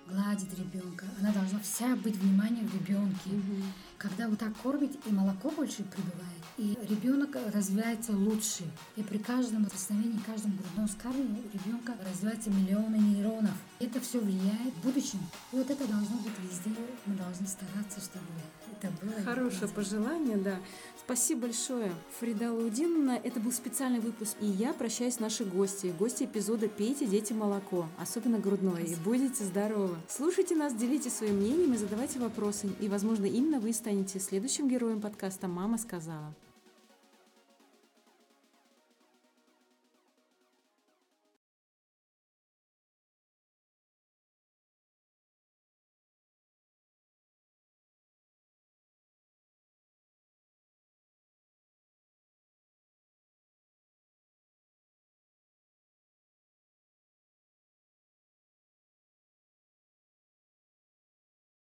гладить 0.06 0.58
ребенка. 0.58 1.06
Она 1.20 1.32
должна 1.32 1.58
вся 1.60 1.96
быть 1.96 2.16
внимание 2.16 2.64
в 2.64 2.74
ребенке. 2.74 3.30
Угу. 3.30 3.62
Когда 4.04 4.28
вы 4.28 4.36
так 4.36 4.52
кормите, 4.62 4.98
и 5.06 5.12
молоко 5.12 5.50
больше 5.50 5.82
прибывает, 5.82 6.44
и 6.58 6.76
ребенок 6.90 7.38
развивается 7.54 8.12
лучше. 8.12 8.64
И 8.96 9.02
при 9.02 9.16
каждом 9.16 9.64
прикосновении, 9.64 10.20
каждом 10.26 10.58
грудном 10.58 10.88
скармливании 10.88 11.50
ребенка 11.54 11.94
развиваются 12.06 12.50
миллионы 12.50 12.96
нейронов. 12.96 13.54
Это 13.80 14.00
все 14.00 14.20
влияет 14.20 14.74
в 14.74 14.86
будущем. 14.86 15.20
И 15.52 15.56
вот 15.56 15.70
это 15.70 15.88
должно 15.88 16.16
быть 16.18 16.34
везде. 16.42 16.78
Мы 17.06 17.14
должны 17.14 17.46
стараться, 17.46 17.98
чтобы 17.98 18.26
это 18.70 18.92
было. 19.00 19.24
Хорошее 19.24 19.68
пожелание, 19.68 20.36
да. 20.36 20.58
Спасибо 21.04 21.42
большое, 21.42 21.92
Фрида 22.18 22.50
Лаудиновна. 22.50 23.20
Это 23.22 23.38
был 23.38 23.52
специальный 23.52 24.00
выпуск. 24.00 24.36
И 24.40 24.46
я 24.46 24.72
прощаюсь 24.72 25.14
с 25.14 25.20
нашей 25.20 25.44
гости. 25.44 25.94
Гости 25.98 26.24
эпизода 26.24 26.66
«Пейте, 26.66 27.04
дети, 27.04 27.34
молоко», 27.34 27.86
особенно 27.98 28.38
грудное, 28.38 28.82
и 28.82 28.94
будете 28.96 29.44
здоровы. 29.44 29.96
Слушайте 30.08 30.56
нас, 30.56 30.74
делитесь 30.74 31.14
своим 31.14 31.36
мнением 31.36 31.74
и 31.74 31.76
задавайте 31.76 32.18
вопросы. 32.20 32.70
И, 32.80 32.88
возможно, 32.88 33.26
именно 33.26 33.60
вы 33.60 33.72
станете 33.94 34.18
следующим 34.18 34.68
героем 34.68 35.00
подкаста 35.00 35.46
«Мама 35.46 35.78
сказала». 35.78 36.34